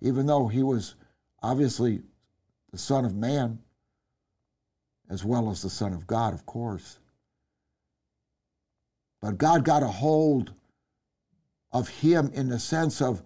Even 0.00 0.26
though 0.26 0.48
he 0.48 0.62
was 0.62 0.94
obviously 1.42 2.02
the 2.70 2.78
Son 2.78 3.04
of 3.04 3.14
Man, 3.14 3.58
as 5.08 5.24
well 5.24 5.50
as 5.50 5.62
the 5.62 5.70
Son 5.70 5.92
of 5.92 6.06
God, 6.06 6.32
of 6.32 6.46
course. 6.46 6.98
But 9.20 9.38
God 9.38 9.64
got 9.64 9.82
a 9.82 9.88
hold 9.88 10.52
of 11.72 11.88
him 11.88 12.30
in 12.34 12.48
the 12.48 12.58
sense 12.58 13.02
of 13.02 13.22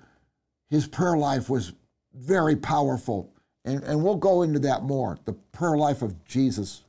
his 0.70 0.86
prayer 0.86 1.16
life 1.16 1.48
was 1.48 1.72
very 2.14 2.56
powerful. 2.56 3.32
And, 3.64 3.82
and 3.84 4.02
we'll 4.02 4.16
go 4.16 4.42
into 4.42 4.58
that 4.60 4.82
more 4.82 5.18
the 5.24 5.32
prayer 5.32 5.76
life 5.76 6.02
of 6.02 6.24
Jesus. 6.24 6.84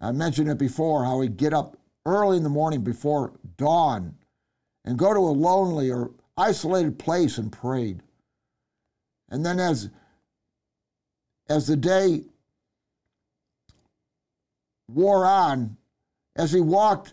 I 0.00 0.12
mentioned 0.12 0.48
it 0.48 0.58
before 0.58 1.04
how 1.04 1.20
he'd 1.20 1.36
get 1.36 1.54
up 1.54 1.76
early 2.04 2.36
in 2.36 2.42
the 2.42 2.48
morning 2.48 2.82
before 2.82 3.32
dawn 3.56 4.14
and 4.86 4.98
go 4.98 5.12
to 5.12 5.20
a 5.20 5.20
lonely 5.20 5.90
or 5.90 6.12
isolated 6.36 6.98
place 6.98 7.38
and 7.38 7.52
prayed. 7.52 8.00
And 9.28 9.44
then 9.44 9.58
as 9.58 9.90
as 11.48 11.66
the 11.66 11.76
day 11.76 12.22
wore 14.88 15.26
on, 15.26 15.76
as 16.34 16.52
he 16.52 16.60
walked 16.60 17.12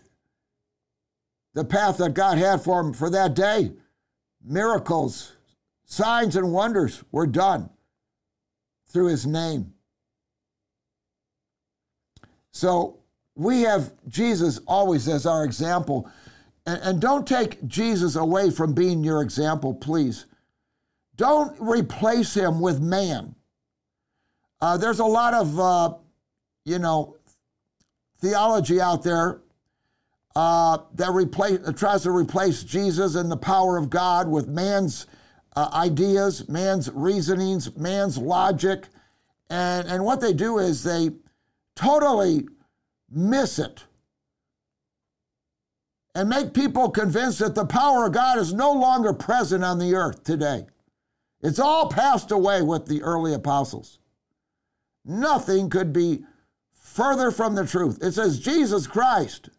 the 1.54 1.64
path 1.64 1.98
that 1.98 2.14
God 2.14 2.38
had 2.38 2.62
for 2.62 2.80
him 2.80 2.92
for 2.92 3.10
that 3.10 3.34
day, 3.34 3.72
miracles, 4.44 5.32
signs, 5.84 6.34
and 6.34 6.52
wonders 6.52 7.02
were 7.12 7.26
done 7.26 7.70
through 8.88 9.06
his 9.06 9.24
name. 9.24 9.72
So 12.50 12.98
we 13.36 13.62
have 13.62 13.92
Jesus 14.08 14.58
always 14.66 15.08
as 15.08 15.26
our 15.26 15.44
example. 15.44 16.10
And, 16.66 16.80
and, 16.82 17.00
don't 17.00 17.26
take 17.26 17.66
Jesus 17.66 18.16
away 18.16 18.50
from 18.50 18.72
being 18.72 19.04
your 19.04 19.22
example, 19.22 19.74
please. 19.74 20.26
Don't 21.16 21.54
replace 21.60 22.34
him 22.34 22.60
with 22.60 22.80
man. 22.80 23.34
Uh, 24.60 24.76
there's 24.76 24.98
a 24.98 25.04
lot 25.04 25.34
of, 25.34 25.60
uh, 25.60 25.94
you 26.64 26.78
know, 26.78 27.16
theology 28.20 28.80
out 28.80 29.02
there 29.02 29.42
uh, 30.34 30.78
that 30.94 31.10
replace, 31.10 31.60
tries 31.76 32.02
to 32.02 32.10
replace 32.10 32.64
Jesus 32.64 33.14
and 33.14 33.30
the 33.30 33.36
power 33.36 33.76
of 33.76 33.90
God 33.90 34.26
with 34.26 34.48
man's 34.48 35.06
uh, 35.54 35.68
ideas, 35.72 36.48
man's 36.48 36.90
reasonings, 36.92 37.76
man's 37.76 38.18
logic. 38.18 38.88
And, 39.50 39.86
and 39.86 40.04
what 40.04 40.20
they 40.20 40.32
do 40.32 40.58
is 40.58 40.82
they 40.82 41.10
totally 41.76 42.48
miss 43.10 43.58
it 43.58 43.84
and 46.14 46.28
make 46.28 46.54
people 46.54 46.90
convinced 46.90 47.40
that 47.40 47.54
the 47.54 47.66
power 47.66 48.06
of 48.06 48.12
God 48.12 48.38
is 48.38 48.52
no 48.52 48.72
longer 48.72 49.12
present 49.12 49.64
on 49.64 49.78
the 49.78 49.94
earth 49.94 50.22
today. 50.22 50.66
It's 51.42 51.58
all 51.58 51.88
passed 51.88 52.30
away 52.30 52.62
with 52.62 52.86
the 52.86 53.02
early 53.02 53.34
apostles. 53.34 53.98
Nothing 55.04 55.68
could 55.68 55.92
be 55.92 56.24
further 56.72 57.30
from 57.30 57.54
the 57.54 57.66
truth. 57.66 57.98
It 58.02 58.12
says 58.12 58.38
Jesus 58.38 58.86
Christ 58.86 59.50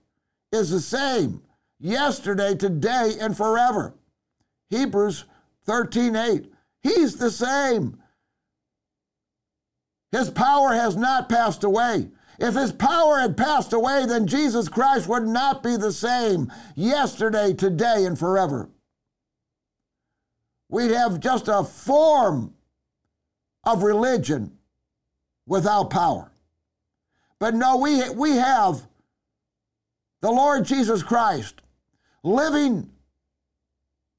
is 0.52 0.72
the 0.72 0.80
same 0.80 1.42
yesterday, 1.80 2.56
today, 2.56 3.16
and 3.20 3.36
forever. 3.36 3.94
Hebrews 4.70 5.26
13 5.66 6.16
8. 6.16 6.52
He's 6.82 7.18
the 7.18 7.32
same. 7.32 8.00
His 10.12 10.30
power 10.30 10.74
has 10.74 10.96
not 10.96 11.30
passed 11.30 11.64
away. 11.64 12.10
If 12.40 12.56
his 12.56 12.72
power 12.72 13.20
had 13.20 13.38
passed 13.38 13.74
away, 13.74 14.06
then 14.06 14.28
Jesus 14.28 14.70
Christ 14.70 15.08
would 15.08 15.28
not 15.28 15.64
be 15.64 15.78
the 15.78 15.92
same 15.92 16.52
yesterday, 16.76 17.54
today, 17.54 18.06
and 18.06 18.18
forever. 18.18 18.70
We'd 20.70 20.92
have 20.92 21.20
just 21.20 21.48
a 21.48 21.64
form 21.64 22.54
of 23.64 23.84
religion 23.84 24.58
without 25.46 25.90
power. 25.90 26.32
But 27.40 27.54
no, 27.54 27.78
we, 27.78 28.10
we 28.10 28.32
have 28.32 28.88
the 30.22 30.32
Lord 30.32 30.66
Jesus 30.66 31.04
Christ 31.04 31.62
living 32.24 32.90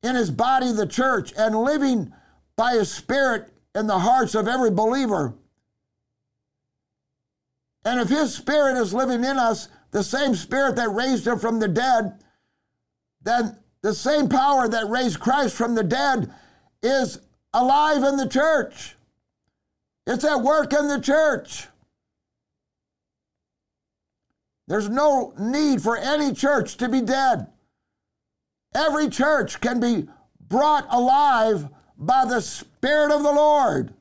in 0.02 0.14
his 0.14 0.30
body, 0.30 0.72
the 0.72 0.86
church, 0.86 1.32
and 1.36 1.56
living 1.56 2.12
by 2.56 2.74
his 2.74 2.90
spirit 2.90 3.50
in 3.74 3.86
the 3.86 3.98
hearts 3.98 4.34
of 4.34 4.48
every 4.48 4.70
believer 4.70 5.34
and 7.86 8.00
if 8.00 8.08
his 8.08 8.34
spirit 8.34 8.76
is 8.76 8.92
living 8.92 9.22
in 9.22 9.38
us, 9.38 9.68
the 9.92 10.02
same 10.02 10.34
spirit 10.34 10.74
that 10.74 10.90
raised 10.90 11.24
him 11.24 11.38
from 11.38 11.60
the 11.60 11.68
dead, 11.68 12.18
then 13.22 13.56
the 13.80 13.94
same 13.94 14.28
power 14.28 14.66
that 14.66 14.88
raised 14.88 15.20
Christ 15.20 15.54
from 15.54 15.76
the 15.76 15.84
dead 15.84 16.34
is 16.82 17.20
alive 17.54 18.02
in 18.02 18.16
the 18.16 18.28
church. 18.28 18.96
It's 20.04 20.24
at 20.24 20.42
work 20.42 20.72
in 20.72 20.88
the 20.88 21.00
church. 21.00 21.68
There's 24.66 24.88
no 24.88 25.32
need 25.38 25.80
for 25.80 25.96
any 25.96 26.32
church 26.32 26.78
to 26.78 26.88
be 26.88 27.00
dead. 27.00 27.46
Every 28.74 29.08
church 29.08 29.60
can 29.60 29.78
be 29.78 30.08
brought 30.40 30.88
alive 30.90 31.68
by 31.96 32.24
the 32.24 32.40
Spirit 32.40 33.14
of 33.14 33.22
the 33.22 33.32
Lord. 33.32 33.94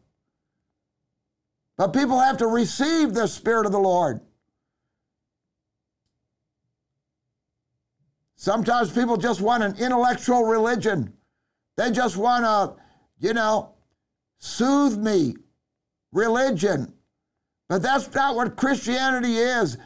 But 1.77 1.93
people 1.93 2.19
have 2.19 2.37
to 2.37 2.47
receive 2.47 3.13
the 3.13 3.27
Spirit 3.27 3.65
of 3.65 3.71
the 3.71 3.79
Lord. 3.79 4.21
Sometimes 8.35 8.91
people 8.91 9.17
just 9.17 9.41
want 9.41 9.63
an 9.63 9.75
intellectual 9.77 10.43
religion. 10.43 11.13
They 11.77 11.91
just 11.91 12.15
want 12.15 12.45
a, 12.45 12.75
you 13.19 13.33
know, 13.33 13.73
soothe 14.37 14.97
me 14.97 15.35
religion. 16.11 16.93
But 17.67 17.81
that's 17.81 18.13
not 18.13 18.35
what 18.35 18.55
Christianity 18.55 19.37
is. 19.37 19.77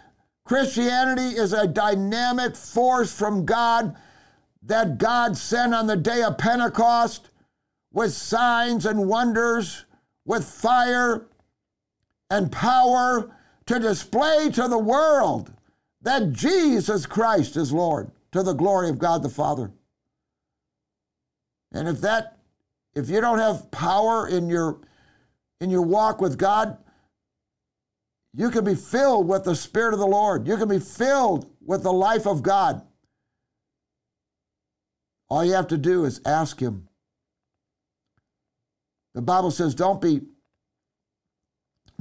Christianity 0.43 1.37
is 1.37 1.53
a 1.53 1.67
dynamic 1.67 2.55
force 2.55 3.17
from 3.17 3.45
God 3.45 3.95
that 4.63 4.97
God 4.97 5.37
sent 5.37 5.73
on 5.73 5.87
the 5.87 5.95
day 5.95 6.21
of 6.21 6.37
Pentecost 6.37 7.29
with 7.93 8.13
signs 8.13 8.85
and 8.85 9.07
wonders, 9.07 9.85
with 10.25 10.43
fire, 10.43 11.28
and 12.29 12.51
power 12.51 13.35
to 13.65 13.79
display 13.79 14.49
to 14.51 14.67
the 14.67 14.77
world 14.77 15.53
that 16.01 16.31
Jesus 16.31 17.05
Christ 17.05 17.57
is 17.57 17.71
Lord 17.73 18.11
to 18.31 18.43
the 18.43 18.53
glory 18.53 18.89
of 18.89 18.99
God 18.99 19.23
the 19.23 19.29
Father. 19.29 19.71
And 21.71 21.87
if 21.87 22.01
that 22.01 22.37
if 22.95 23.09
you 23.09 23.21
don't 23.21 23.39
have 23.39 23.69
power 23.71 24.27
in 24.27 24.49
your 24.49 24.79
in 25.61 25.69
your 25.69 25.81
walk 25.81 26.21
with 26.21 26.37
God, 26.37 26.77
you 28.33 28.49
can 28.49 28.63
be 28.63 28.75
filled 28.75 29.27
with 29.27 29.43
the 29.43 29.55
spirit 29.55 29.93
of 29.93 29.99
the 29.99 30.07
Lord. 30.07 30.47
You 30.47 30.57
can 30.57 30.69
be 30.69 30.79
filled 30.79 31.49
with 31.61 31.83
the 31.83 31.93
life 31.93 32.25
of 32.25 32.41
God. 32.43 32.81
All 35.29 35.45
you 35.45 35.53
have 35.53 35.67
to 35.67 35.77
do 35.77 36.05
is 36.05 36.21
ask 36.25 36.59
him. 36.59 36.87
The 39.13 39.21
Bible 39.21 39.51
says 39.51 39.75
don't 39.75 40.01
be 40.01 40.21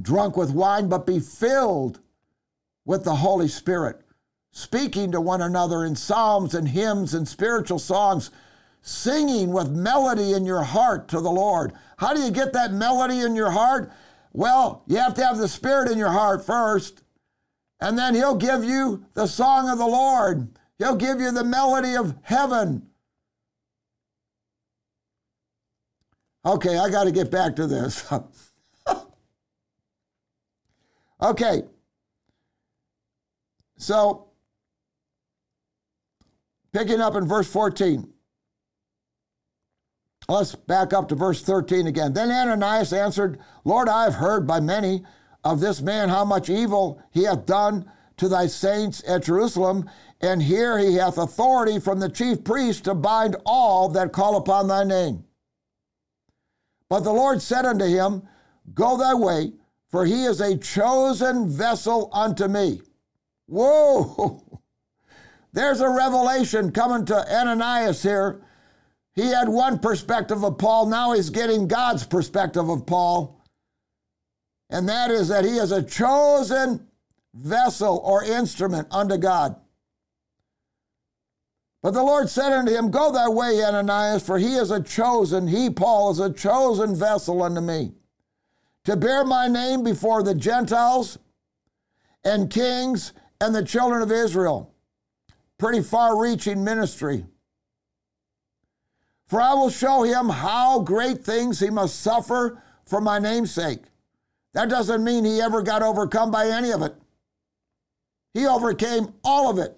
drunk 0.01 0.37
with 0.37 0.51
wine, 0.51 0.87
but 0.87 1.05
be 1.05 1.19
filled 1.19 1.99
with 2.85 3.03
the 3.03 3.15
Holy 3.15 3.47
Spirit, 3.47 4.01
speaking 4.51 5.11
to 5.11 5.21
one 5.21 5.41
another 5.41 5.83
in 5.83 5.95
psalms 5.95 6.53
and 6.55 6.69
hymns 6.69 7.13
and 7.13 7.27
spiritual 7.27 7.79
songs, 7.79 8.31
singing 8.81 9.51
with 9.51 9.69
melody 9.69 10.33
in 10.33 10.45
your 10.45 10.63
heart 10.63 11.07
to 11.09 11.19
the 11.19 11.31
Lord. 11.31 11.73
How 11.97 12.13
do 12.13 12.21
you 12.21 12.31
get 12.31 12.53
that 12.53 12.71
melody 12.71 13.19
in 13.19 13.35
your 13.35 13.51
heart? 13.51 13.91
Well, 14.33 14.83
you 14.87 14.97
have 14.97 15.13
to 15.15 15.25
have 15.25 15.37
the 15.37 15.47
Spirit 15.47 15.91
in 15.91 15.97
your 15.97 16.11
heart 16.11 16.45
first, 16.45 17.03
and 17.79 17.97
then 17.97 18.15
He'll 18.15 18.35
give 18.35 18.63
you 18.63 19.05
the 19.13 19.27
song 19.27 19.69
of 19.69 19.77
the 19.77 19.85
Lord. 19.85 20.49
He'll 20.77 20.95
give 20.95 21.19
you 21.19 21.31
the 21.31 21.43
melody 21.43 21.95
of 21.95 22.15
heaven. 22.23 22.87
Okay, 26.45 26.77
I 26.77 26.89
got 26.89 27.03
to 27.03 27.11
get 27.11 27.29
back 27.29 27.55
to 27.57 27.67
this. 27.67 28.11
Okay. 31.21 31.63
So, 33.77 34.29
picking 36.73 37.01
up 37.01 37.15
in 37.15 37.27
verse 37.27 37.47
14. 37.47 38.07
Let's 40.27 40.53
back 40.53 40.93
up 40.93 41.09
to 41.09 41.15
verse 41.15 41.41
13 41.41 41.87
again. 41.87 42.13
Then 42.13 42.29
Ananias 42.29 42.93
answered, 42.93 43.39
Lord, 43.65 43.89
I 43.89 44.03
have 44.03 44.15
heard 44.15 44.45
by 44.45 44.59
many 44.59 45.03
of 45.43 45.59
this 45.59 45.81
man 45.81 46.09
how 46.09 46.23
much 46.23 46.49
evil 46.49 47.01
he 47.11 47.23
hath 47.23 47.45
done 47.45 47.91
to 48.17 48.29
thy 48.29 48.45
saints 48.45 49.01
at 49.07 49.23
Jerusalem, 49.23 49.89
and 50.21 50.43
here 50.43 50.77
he 50.77 50.95
hath 50.95 51.17
authority 51.17 51.79
from 51.79 51.99
the 51.99 52.09
chief 52.09 52.43
priest 52.43 52.83
to 52.83 52.93
bind 52.93 53.37
all 53.45 53.89
that 53.89 54.11
call 54.11 54.35
upon 54.35 54.67
thy 54.67 54.83
name. 54.83 55.23
But 56.89 56.99
the 56.99 57.13
Lord 57.13 57.41
said 57.41 57.65
unto 57.65 57.85
him, 57.85 58.23
Go 58.73 58.97
thy 58.97 59.13
way, 59.15 59.53
for 59.89 60.05
he 60.05 60.23
is 60.25 60.39
a 60.39 60.57
chosen 60.57 61.49
vessel 61.49 62.09
unto 62.13 62.47
me. 62.47 62.81
Whoa! 63.47 64.43
There's 65.53 65.81
a 65.81 65.89
revelation 65.89 66.71
coming 66.71 67.05
to 67.05 67.35
Ananias 67.35 68.03
here. 68.03 68.41
He 69.15 69.27
had 69.27 69.49
one 69.49 69.79
perspective 69.79 70.43
of 70.43 70.59
Paul, 70.59 70.85
now 70.85 71.13
he's 71.13 71.31
getting 71.31 71.67
God's 71.67 72.05
perspective 72.05 72.69
of 72.69 72.85
Paul. 72.85 73.43
And 74.69 74.87
that 74.87 75.09
is 75.09 75.27
that 75.29 75.43
he 75.43 75.57
is 75.57 75.71
a 75.71 75.81
chosen 75.81 76.87
vessel 77.33 77.99
or 78.05 78.23
instrument 78.23 78.87
unto 78.91 79.17
God. 79.17 79.55
But 81.81 81.91
the 81.91 82.03
Lord 82.03 82.29
said 82.29 82.53
unto 82.53 82.71
him, 82.71 82.91
Go 82.91 83.11
thy 83.11 83.29
way, 83.29 83.63
Ananias, 83.63 84.21
for 84.21 84.37
he 84.37 84.53
is 84.53 84.69
a 84.69 84.83
chosen, 84.83 85.47
he, 85.47 85.71
Paul, 85.71 86.11
is 86.11 86.19
a 86.19 86.31
chosen 86.31 86.95
vessel 86.95 87.41
unto 87.41 87.61
me 87.61 87.93
to 88.85 88.95
bear 88.95 89.23
my 89.23 89.47
name 89.47 89.83
before 89.83 90.23
the 90.23 90.35
Gentiles 90.35 91.19
and 92.23 92.49
kings 92.49 93.13
and 93.41 93.53
the 93.53 93.63
children 93.63 94.01
of 94.01 94.11
Israel. 94.11 94.73
Pretty 95.57 95.81
far 95.81 96.19
reaching 96.21 96.63
ministry. 96.63 97.25
For 99.27 99.41
I 99.41 99.53
will 99.53 99.69
show 99.69 100.03
him 100.03 100.29
how 100.29 100.79
great 100.79 101.23
things 101.23 101.59
he 101.59 101.69
must 101.69 102.01
suffer 102.01 102.61
for 102.85 102.99
my 102.99 103.19
name's 103.19 103.51
sake. 103.51 103.83
That 104.53 104.69
doesn't 104.69 105.03
mean 105.03 105.25
he 105.25 105.41
ever 105.41 105.61
got 105.61 105.83
overcome 105.83 106.31
by 106.31 106.47
any 106.47 106.71
of 106.71 106.81
it. 106.81 106.95
He 108.33 108.47
overcame 108.47 109.13
all 109.23 109.49
of 109.49 109.59
it 109.59 109.77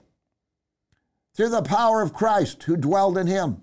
through 1.35 1.49
the 1.49 1.61
power 1.61 2.01
of 2.01 2.13
Christ 2.13 2.63
who 2.63 2.77
dwelled 2.77 3.17
in 3.17 3.27
him. 3.27 3.61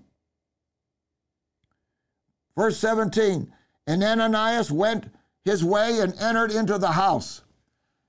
Verse 2.55 2.77
17 2.77 3.51
And 3.87 4.03
Ananias 4.03 4.71
went 4.71 5.05
his 5.49 5.63
way 5.63 5.99
and 5.99 6.13
entered 6.19 6.51
into 6.51 6.77
the 6.77 6.91
house. 6.91 7.41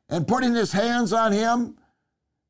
And 0.09 0.29
putting 0.29 0.55
his 0.55 0.73
hands 0.73 1.13
on 1.13 1.33
him, 1.33 1.77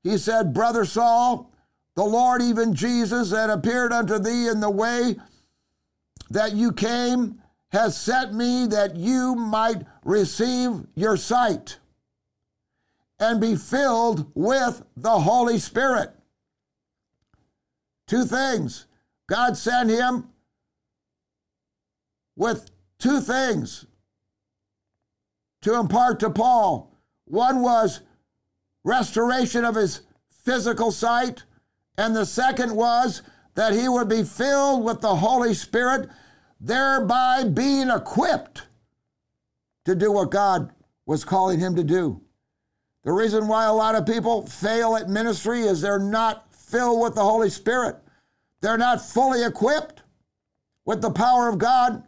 he 0.03 0.19
said, 0.19 0.53
Brother 0.53 0.85
Saul, 0.85 1.53
the 1.95 2.05
Lord, 2.05 2.43
even 2.43 2.75
Jesus, 2.75 3.31
that 3.31 3.51
appeared 3.51 3.93
unto 3.93 4.19
thee 4.19 4.49
in 4.49 4.61
the 4.61 4.71
way 4.71 5.17
that 6.31 6.53
you 6.53 6.73
came, 6.73 7.41
has 7.71 7.97
sent 7.97 8.35
me 8.35 8.67
that 8.67 8.97
you 8.97 9.35
might 9.37 9.83
receive 10.05 10.87
your 10.97 11.17
sight 11.17 11.79
and 13.21 13.41
be 13.41 13.55
filled 13.55 14.31
with 14.35 14.83
the 14.97 15.21
Holy 15.21 15.59
Spirit. 15.59 16.11
Two 18.09 18.25
things. 18.25 18.87
God 19.29 19.57
sent 19.57 19.91
him 19.91 20.31
with 22.35 22.71
two 22.99 23.21
things 23.21 23.87
to 25.63 25.75
impart 25.75 26.21
to 26.21 26.31
Paul. 26.31 26.97
One 27.27 27.63
was 27.63 28.01
restoration 28.85 29.65
of 29.65 29.75
his 29.75 30.03
physical 30.45 30.91
sight, 30.91 31.45
and 31.99 32.15
the 32.15 32.27
second 32.27 32.75
was 32.75 33.23
that 33.55 33.73
he 33.73 33.89
would 33.89 34.09
be 34.09 34.23
filled 34.23 34.85
with 34.85 35.01
the 35.01 35.17
Holy 35.17 35.55
Spirit, 35.55 36.09
thereby 36.61 37.45
being 37.45 37.91
equipped 37.91 38.63
to 39.85 39.95
do 39.95 40.13
what 40.13 40.31
God 40.31 40.73
was 41.07 41.25
calling 41.25 41.59
him 41.59 41.75
to 41.77 41.85
do. 41.85 42.21
The 43.05 43.13
reason 43.13 43.49
why 43.49 43.65
a 43.65 43.73
lot 43.73 43.95
of 43.95 44.07
people 44.07 44.47
fail 44.47 44.97
at 44.97 45.09
ministry 45.09 45.63
is 45.63 45.81
they're 45.81 45.99
not 45.99 46.53
filled 46.55 47.01
with 47.03 47.15
the 47.15 47.25
Holy 47.25 47.51
Spirit. 47.51 47.97
They're 48.61 48.79
not 48.79 49.01
fully 49.01 49.45
equipped 49.45 50.03
with 50.85 51.01
the 51.01 51.11
power 51.11 51.49
of 51.49 51.59
God 51.59 52.05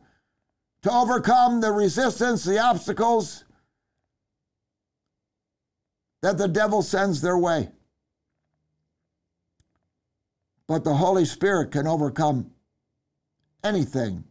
to 0.83 0.93
overcome 0.93 1.61
the 1.61 1.73
resistance, 1.73 2.45
the 2.45 2.59
obstacles 2.59 3.45
that 6.23 6.39
the 6.39 6.49
devil 6.49 6.83
sends 6.83 7.21
their 7.21 7.39
way. 7.39 7.69
But 10.67 10.85
the 10.85 10.95
Holy 10.95 11.25
Spirit 11.25 11.71
can 11.71 11.87
overcome 11.87 12.51
anything 13.63 14.25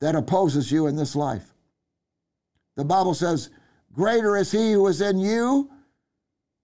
that 0.00 0.14
opposes 0.14 0.70
you 0.70 0.86
in 0.86 0.96
this 0.96 1.16
life. 1.16 1.54
The 2.76 2.84
Bible 2.84 3.14
says, 3.14 3.50
Greater 3.92 4.36
is 4.36 4.52
he 4.52 4.72
who 4.72 4.86
is 4.88 5.00
in 5.00 5.18
you 5.18 5.70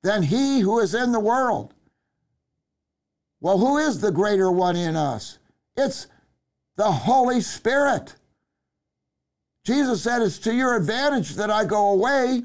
than 0.02 0.22
he 0.22 0.60
who 0.60 0.80
is 0.80 0.94
in 0.94 1.12
the 1.12 1.20
world. 1.20 1.74
Well, 3.40 3.58
who 3.58 3.78
is 3.78 4.00
the 4.00 4.12
greater 4.12 4.50
one 4.50 4.76
in 4.76 4.96
us? 4.96 5.38
It's 5.76 6.06
the 6.76 6.90
Holy 6.90 7.40
Spirit. 7.40 8.14
Jesus 9.64 10.02
said, 10.02 10.22
It's 10.22 10.38
to 10.40 10.54
your 10.54 10.76
advantage 10.76 11.36
that 11.36 11.50
I 11.50 11.64
go 11.64 11.90
away, 11.90 12.42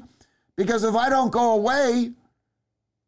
because 0.56 0.84
if 0.84 0.94
I 0.94 1.08
don't 1.08 1.32
go 1.32 1.52
away, 1.52 2.12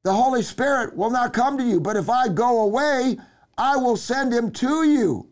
the 0.03 0.13
Holy 0.13 0.43
Spirit 0.43 0.97
will 0.97 1.11
not 1.11 1.33
come 1.33 1.59
to 1.59 1.65
you. 1.65 1.81
But 1.81 1.97
if 1.97 2.09
I 2.09 2.29
go 2.29 2.63
away, 2.63 3.19
I 3.59 3.77
will 3.77 3.97
send 3.97 4.33
him 4.33 4.51
to 4.53 4.85
you. 4.85 5.29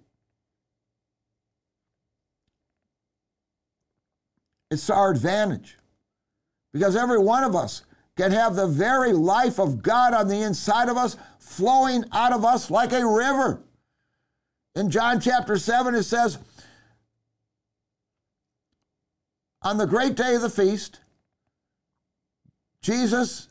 It's 4.71 4.91
our 4.91 5.11
advantage 5.11 5.79
because 6.73 6.95
every 6.95 7.19
one 7.19 7.43
of 7.43 7.57
us 7.57 7.83
can 8.17 8.33
have 8.33 8.55
the 8.55 8.67
very 8.67 9.13
life 9.13 9.59
of 9.59 9.83
God 9.83 10.13
on 10.13 10.29
the 10.29 10.43
inside 10.43 10.89
of 10.89 10.97
us 10.97 11.17
flowing 11.39 12.05
out 12.13 12.33
of 12.33 12.45
us 12.45 12.71
like 12.71 12.93
a 12.93 13.07
river. 13.07 13.63
In 14.79 14.91
John 14.91 15.21
chapter 15.21 15.59
7, 15.59 15.97
it 15.97 16.05
says, 16.05 16.39
On 19.63 19.77
the 19.77 19.89
great 19.89 20.15
day 20.15 20.37
of 20.37 20.43
the 20.43 20.49
feast, 20.49 21.01
Jesus 22.81 23.49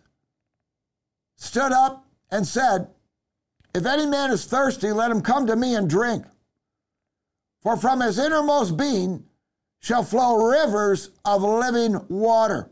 stood 1.35 1.73
up 1.73 2.05
and 2.31 2.47
said, 2.47 2.87
If 3.75 3.85
any 3.85 4.05
man 4.05 4.31
is 4.31 4.45
thirsty, 4.45 4.93
let 4.93 5.11
him 5.11 5.19
come 5.19 5.47
to 5.47 5.57
me 5.57 5.75
and 5.75 5.89
drink. 5.89 6.23
For 7.61 7.75
from 7.75 7.99
his 7.99 8.17
innermost 8.17 8.77
being 8.77 9.25
shall 9.81 10.03
flow 10.03 10.47
rivers 10.47 11.09
of 11.25 11.43
living 11.43 11.99
water. 12.07 12.71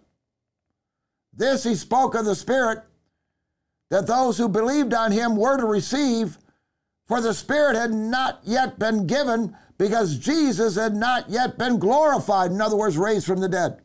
This 1.34 1.66
he 1.66 1.76
spoke 1.76 2.16
of 2.16 2.24
the 2.24 2.36
Spirit, 2.36 2.80
that 3.90 4.08
those 4.08 4.38
who 4.38 4.48
believed 4.48 4.94
on 4.94 5.12
him 5.12 5.36
were 5.36 5.58
to 5.58 5.66
receive 5.66 6.38
for 7.06 7.22
the 7.22 7.34
Spirit 7.34 7.76
had 7.76 7.94
not 7.94 8.40
yet 8.44 8.80
been 8.80 9.06
given 9.08 9.56
because 9.78 10.18
Jesus 10.18 10.76
had 10.76 10.96
not 10.96 11.30
yet 11.30 11.58
been 11.58 11.80
glorified, 11.80 12.52
in 12.52 12.62
other 12.62 12.76
words, 12.76 12.98
raised 12.98 13.26
from 13.26 13.42
the 13.42 13.50
dead. 13.50 13.82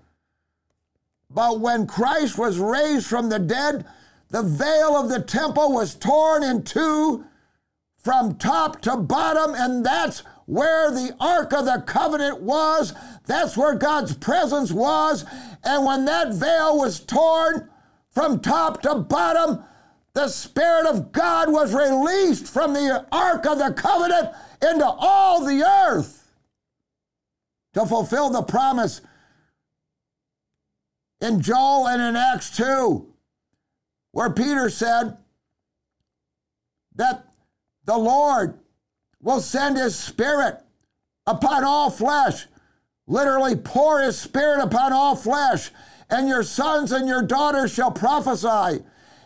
But 1.28 1.60
when 1.60 1.86
Christ 1.86 2.38
was 2.38 2.58
raised 2.58 3.06
from 3.06 3.28
the 3.28 3.38
dead, 3.38 3.86
the 4.30 4.42
veil 4.42 4.96
of 4.96 5.08
the 5.08 5.20
temple 5.20 5.72
was 5.72 5.94
torn 5.94 6.42
in 6.42 6.62
two 6.62 7.24
from 7.96 8.36
top 8.36 8.80
to 8.82 8.96
bottom, 8.96 9.54
and 9.54 9.84
that's 9.84 10.22
where 10.46 10.90
the 10.90 11.14
Ark 11.20 11.52
of 11.52 11.66
the 11.66 11.82
Covenant 11.86 12.40
was. 12.40 12.94
That's 13.26 13.56
where 13.56 13.74
God's 13.74 14.14
presence 14.14 14.72
was. 14.72 15.24
And 15.62 15.84
when 15.84 16.04
that 16.06 16.34
veil 16.34 16.78
was 16.78 17.00
torn 17.00 17.68
from 18.10 18.40
top 18.40 18.82
to 18.82 18.96
bottom, 18.96 19.62
the 20.12 20.28
Spirit 20.28 20.86
of 20.86 21.12
God 21.12 21.52
was 21.52 21.72
released 21.72 22.48
from 22.48 22.74
the 22.74 23.06
Ark 23.12 23.46
of 23.46 23.58
the 23.58 23.72
Covenant 23.72 24.34
into 24.62 24.84
all 24.84 25.44
the 25.44 25.62
earth 25.62 26.32
to 27.74 27.86
fulfill 27.86 28.30
the 28.30 28.42
promise 28.42 29.00
in 31.20 31.40
Joel 31.40 31.86
and 31.88 32.02
in 32.02 32.16
Acts 32.16 32.56
2, 32.56 33.06
where 34.12 34.30
Peter 34.30 34.68
said 34.68 35.16
that 36.96 37.26
the 37.84 37.96
Lord 37.96 38.58
will 39.22 39.40
send 39.40 39.76
his 39.76 39.96
Spirit 39.96 40.60
upon 41.26 41.62
all 41.62 41.90
flesh, 41.90 42.46
literally 43.06 43.54
pour 43.54 44.00
his 44.00 44.18
Spirit 44.18 44.60
upon 44.60 44.92
all 44.92 45.14
flesh, 45.14 45.70
and 46.08 46.26
your 46.26 46.42
sons 46.42 46.90
and 46.90 47.06
your 47.06 47.22
daughters 47.22 47.72
shall 47.72 47.92
prophesy 47.92 48.82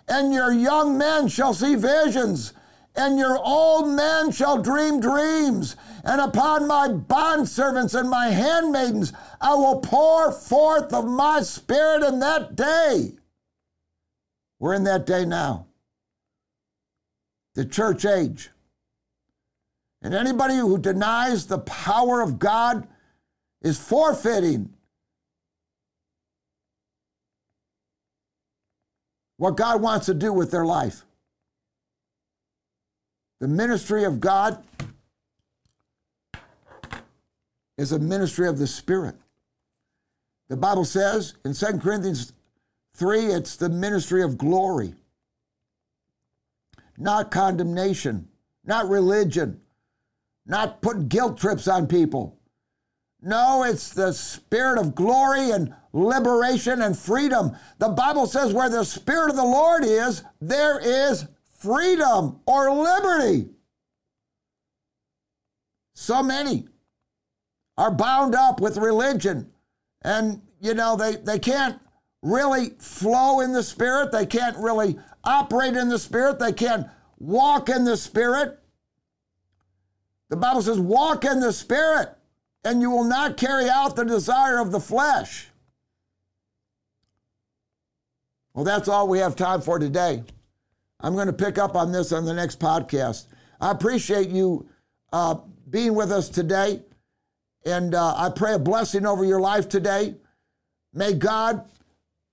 and 0.08 0.32
your 0.32 0.52
young 0.52 0.98
men 0.98 1.28
shall 1.28 1.54
see 1.54 1.74
visions, 1.74 2.52
and 2.94 3.18
your 3.18 3.38
old 3.38 3.88
men 3.88 4.30
shall 4.30 4.60
dream 4.60 5.00
dreams. 5.00 5.76
And 6.04 6.20
upon 6.20 6.68
my 6.68 6.88
bondservants 6.88 7.98
and 7.98 8.10
my 8.10 8.28
handmaidens 8.28 9.12
I 9.40 9.54
will 9.54 9.80
pour 9.80 10.30
forth 10.32 10.92
of 10.92 11.06
my 11.06 11.40
spirit 11.40 12.02
in 12.02 12.18
that 12.20 12.54
day. 12.54 13.14
We're 14.58 14.74
in 14.74 14.84
that 14.84 15.06
day 15.06 15.24
now. 15.24 15.66
The 17.54 17.64
church 17.64 18.04
age. 18.04 18.50
And 20.02 20.14
anybody 20.14 20.56
who 20.56 20.78
denies 20.78 21.46
the 21.46 21.58
power 21.58 22.20
of 22.20 22.38
God 22.38 22.86
is 23.62 23.78
forfeiting 23.78 24.74
what 29.36 29.56
God 29.56 29.80
wants 29.80 30.06
to 30.06 30.14
do 30.14 30.32
with 30.32 30.50
their 30.50 30.64
life. 30.64 31.04
The 33.40 33.48
ministry 33.48 34.04
of 34.04 34.20
God 34.20 34.64
is 37.76 37.92
a 37.92 37.98
ministry 37.98 38.48
of 38.48 38.58
the 38.58 38.66
Spirit. 38.66 39.16
The 40.48 40.56
Bible 40.56 40.84
says 40.84 41.34
in 41.44 41.54
2 41.54 41.78
Corinthians 41.78 42.32
3 42.94 43.26
it's 43.26 43.56
the 43.56 43.68
ministry 43.68 44.22
of 44.22 44.38
glory, 44.38 44.94
not 46.96 47.30
condemnation, 47.30 48.28
not 48.64 48.88
religion, 48.88 49.60
not 50.46 50.80
putting 50.80 51.08
guilt 51.08 51.38
trips 51.38 51.66
on 51.66 51.86
people. 51.86 52.38
No, 53.24 53.64
it's 53.64 53.88
the 53.88 54.12
spirit 54.12 54.78
of 54.78 54.94
glory 54.94 55.50
and 55.50 55.74
liberation 55.94 56.82
and 56.82 56.96
freedom. 56.98 57.56
The 57.78 57.88
Bible 57.88 58.26
says 58.26 58.52
where 58.52 58.68
the 58.68 58.84
spirit 58.84 59.30
of 59.30 59.36
the 59.36 59.44
Lord 59.44 59.82
is, 59.82 60.22
there 60.42 60.78
is 60.78 61.26
freedom 61.58 62.40
or 62.46 62.70
liberty. 62.70 63.48
So 65.94 66.22
many 66.22 66.68
are 67.78 67.90
bound 67.90 68.34
up 68.34 68.60
with 68.60 68.76
religion 68.76 69.50
and 70.02 70.42
you 70.60 70.74
know 70.74 70.94
they, 70.94 71.16
they 71.16 71.38
can't 71.38 71.80
really 72.22 72.70
flow 72.78 73.40
in 73.40 73.52
the 73.52 73.62
spirit 73.62 74.12
they 74.12 74.26
can't 74.26 74.56
really 74.58 74.96
operate 75.24 75.74
in 75.74 75.88
the 75.88 75.98
spirit 75.98 76.38
they 76.38 76.52
can't 76.52 76.86
walk 77.18 77.68
in 77.68 77.84
the 77.84 77.96
spirit 77.96 78.60
The 80.30 80.36
Bible 80.36 80.62
says, 80.62 80.80
walk 80.80 81.24
in 81.24 81.40
the 81.40 81.52
Spirit, 81.52 82.08
and 82.64 82.80
you 82.80 82.90
will 82.90 83.04
not 83.04 83.36
carry 83.36 83.68
out 83.68 83.94
the 83.94 84.04
desire 84.04 84.58
of 84.58 84.72
the 84.72 84.80
flesh. 84.80 85.48
Well, 88.54 88.64
that's 88.64 88.88
all 88.88 89.08
we 89.08 89.18
have 89.18 89.36
time 89.36 89.60
for 89.60 89.78
today. 89.78 90.22
I'm 91.00 91.14
going 91.14 91.26
to 91.26 91.32
pick 91.32 91.58
up 91.58 91.76
on 91.76 91.92
this 91.92 92.12
on 92.12 92.24
the 92.24 92.32
next 92.32 92.60
podcast. 92.60 93.26
I 93.60 93.70
appreciate 93.70 94.28
you 94.28 94.68
uh, 95.12 95.36
being 95.68 95.94
with 95.94 96.10
us 96.10 96.28
today, 96.28 96.82
and 97.66 97.94
uh, 97.94 98.14
I 98.16 98.30
pray 98.30 98.54
a 98.54 98.58
blessing 98.58 99.04
over 99.04 99.24
your 99.24 99.40
life 99.40 99.68
today. 99.68 100.14
May 100.92 101.12
God 101.12 101.68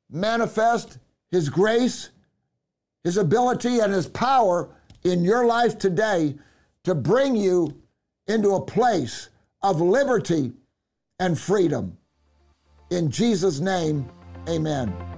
manifest 0.09 0.99
His 1.31 1.49
grace, 1.49 2.11
His 3.03 3.17
ability, 3.17 3.79
and 3.79 3.91
His 3.91 4.07
power 4.07 4.69
in 5.03 5.23
your 5.23 5.45
life 5.45 5.77
today 5.79 6.35
to 6.83 6.93
bring 6.93 7.35
you 7.35 7.81
into 8.27 8.51
a 8.51 8.61
place 8.61 9.29
of 9.63 9.81
liberty 9.81 10.53
and 11.19 11.37
freedom. 11.37 11.97
In 12.89 13.11
Jesus' 13.11 13.59
name, 13.59 14.09
amen. 14.49 15.10